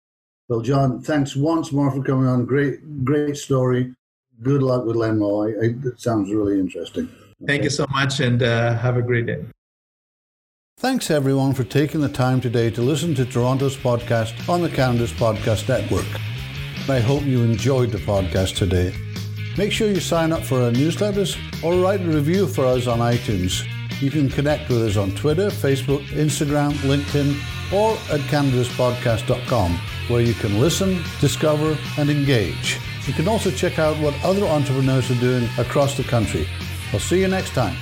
Well, 0.49 0.61
John, 0.61 1.01
thanks 1.01 1.35
once 1.35 1.73
more 1.73 1.91
for 1.91 2.03
coming 2.03 2.27
on. 2.27 2.45
Great, 2.45 3.05
great 3.05 3.37
story. 3.37 3.95
Good 4.43 4.63
luck 4.63 4.85
with 4.85 4.97
Lenmo. 4.97 5.47
I, 5.47 5.67
I, 5.67 5.89
it 5.89 6.01
sounds 6.01 6.31
really 6.31 6.61
interesting. 6.61 7.09
Thank 7.47 7.65
you 7.65 7.71
so 7.71 7.87
much, 7.91 8.21
and 8.21 8.43
uh, 8.43 8.77
have 8.79 8.97
a 8.97 9.03
great 9.03 9.27
day. 9.27 9.45
Thanks 10.79 11.11
everyone 11.11 11.55
for 11.55 11.65
taking 11.65 12.01
the 12.01 12.09
time 12.09 12.41
today 12.41 12.71
to 12.71 12.83
listen 12.83 13.15
to 13.15 13.25
Toronto's 13.25 13.77
podcast 13.77 14.49
on 14.49 14.63
the 14.63 14.69
Canada's 14.69 15.13
Podcast 15.13 15.69
Network. 15.69 16.07
I 16.89 17.01
hope 17.01 17.25
you 17.25 17.43
enjoyed 17.43 17.91
the 17.91 17.99
podcast 17.99 18.57
today. 18.57 18.95
Make 19.57 19.73
sure 19.73 19.89
you 19.89 20.01
sign 20.01 20.33
up 20.33 20.45
for 20.45 20.61
our 20.61 20.71
newsletters 20.71 21.37
or 21.65 21.83
write 21.83 22.03
a 22.03 22.05
review 22.05 22.47
for 22.47 22.67
us 22.67 22.87
on 22.87 22.99
iTunes. 22.99 23.67
You 24.01 24.11
can 24.11 24.29
connect 24.29 24.69
with 24.69 24.83
us 24.83 24.97
on 24.97 25.13
Twitter, 25.13 25.49
Facebook, 25.49 26.05
Instagram, 26.09 26.73
LinkedIn, 26.85 27.35
or 27.73 27.93
at 28.13 28.21
canadaspodcast.com 28.29 29.81
where 30.09 30.21
you 30.21 30.35
can 30.35 30.61
listen, 30.61 31.03
discover, 31.21 31.77
and 31.99 32.11
engage. 32.11 32.79
You 33.07 33.13
can 33.13 33.27
also 33.27 33.51
check 33.51 33.79
out 33.79 33.97
what 33.99 34.15
other 34.25 34.45
entrepreneurs 34.45 35.11
are 35.11 35.21
doing 35.21 35.49
across 35.59 35.97
the 35.97 36.05
country. 36.05 36.47
I'll 36.93 37.01
see 37.01 37.21
you 37.21 37.29
next 37.29 37.51
time. 37.51 37.77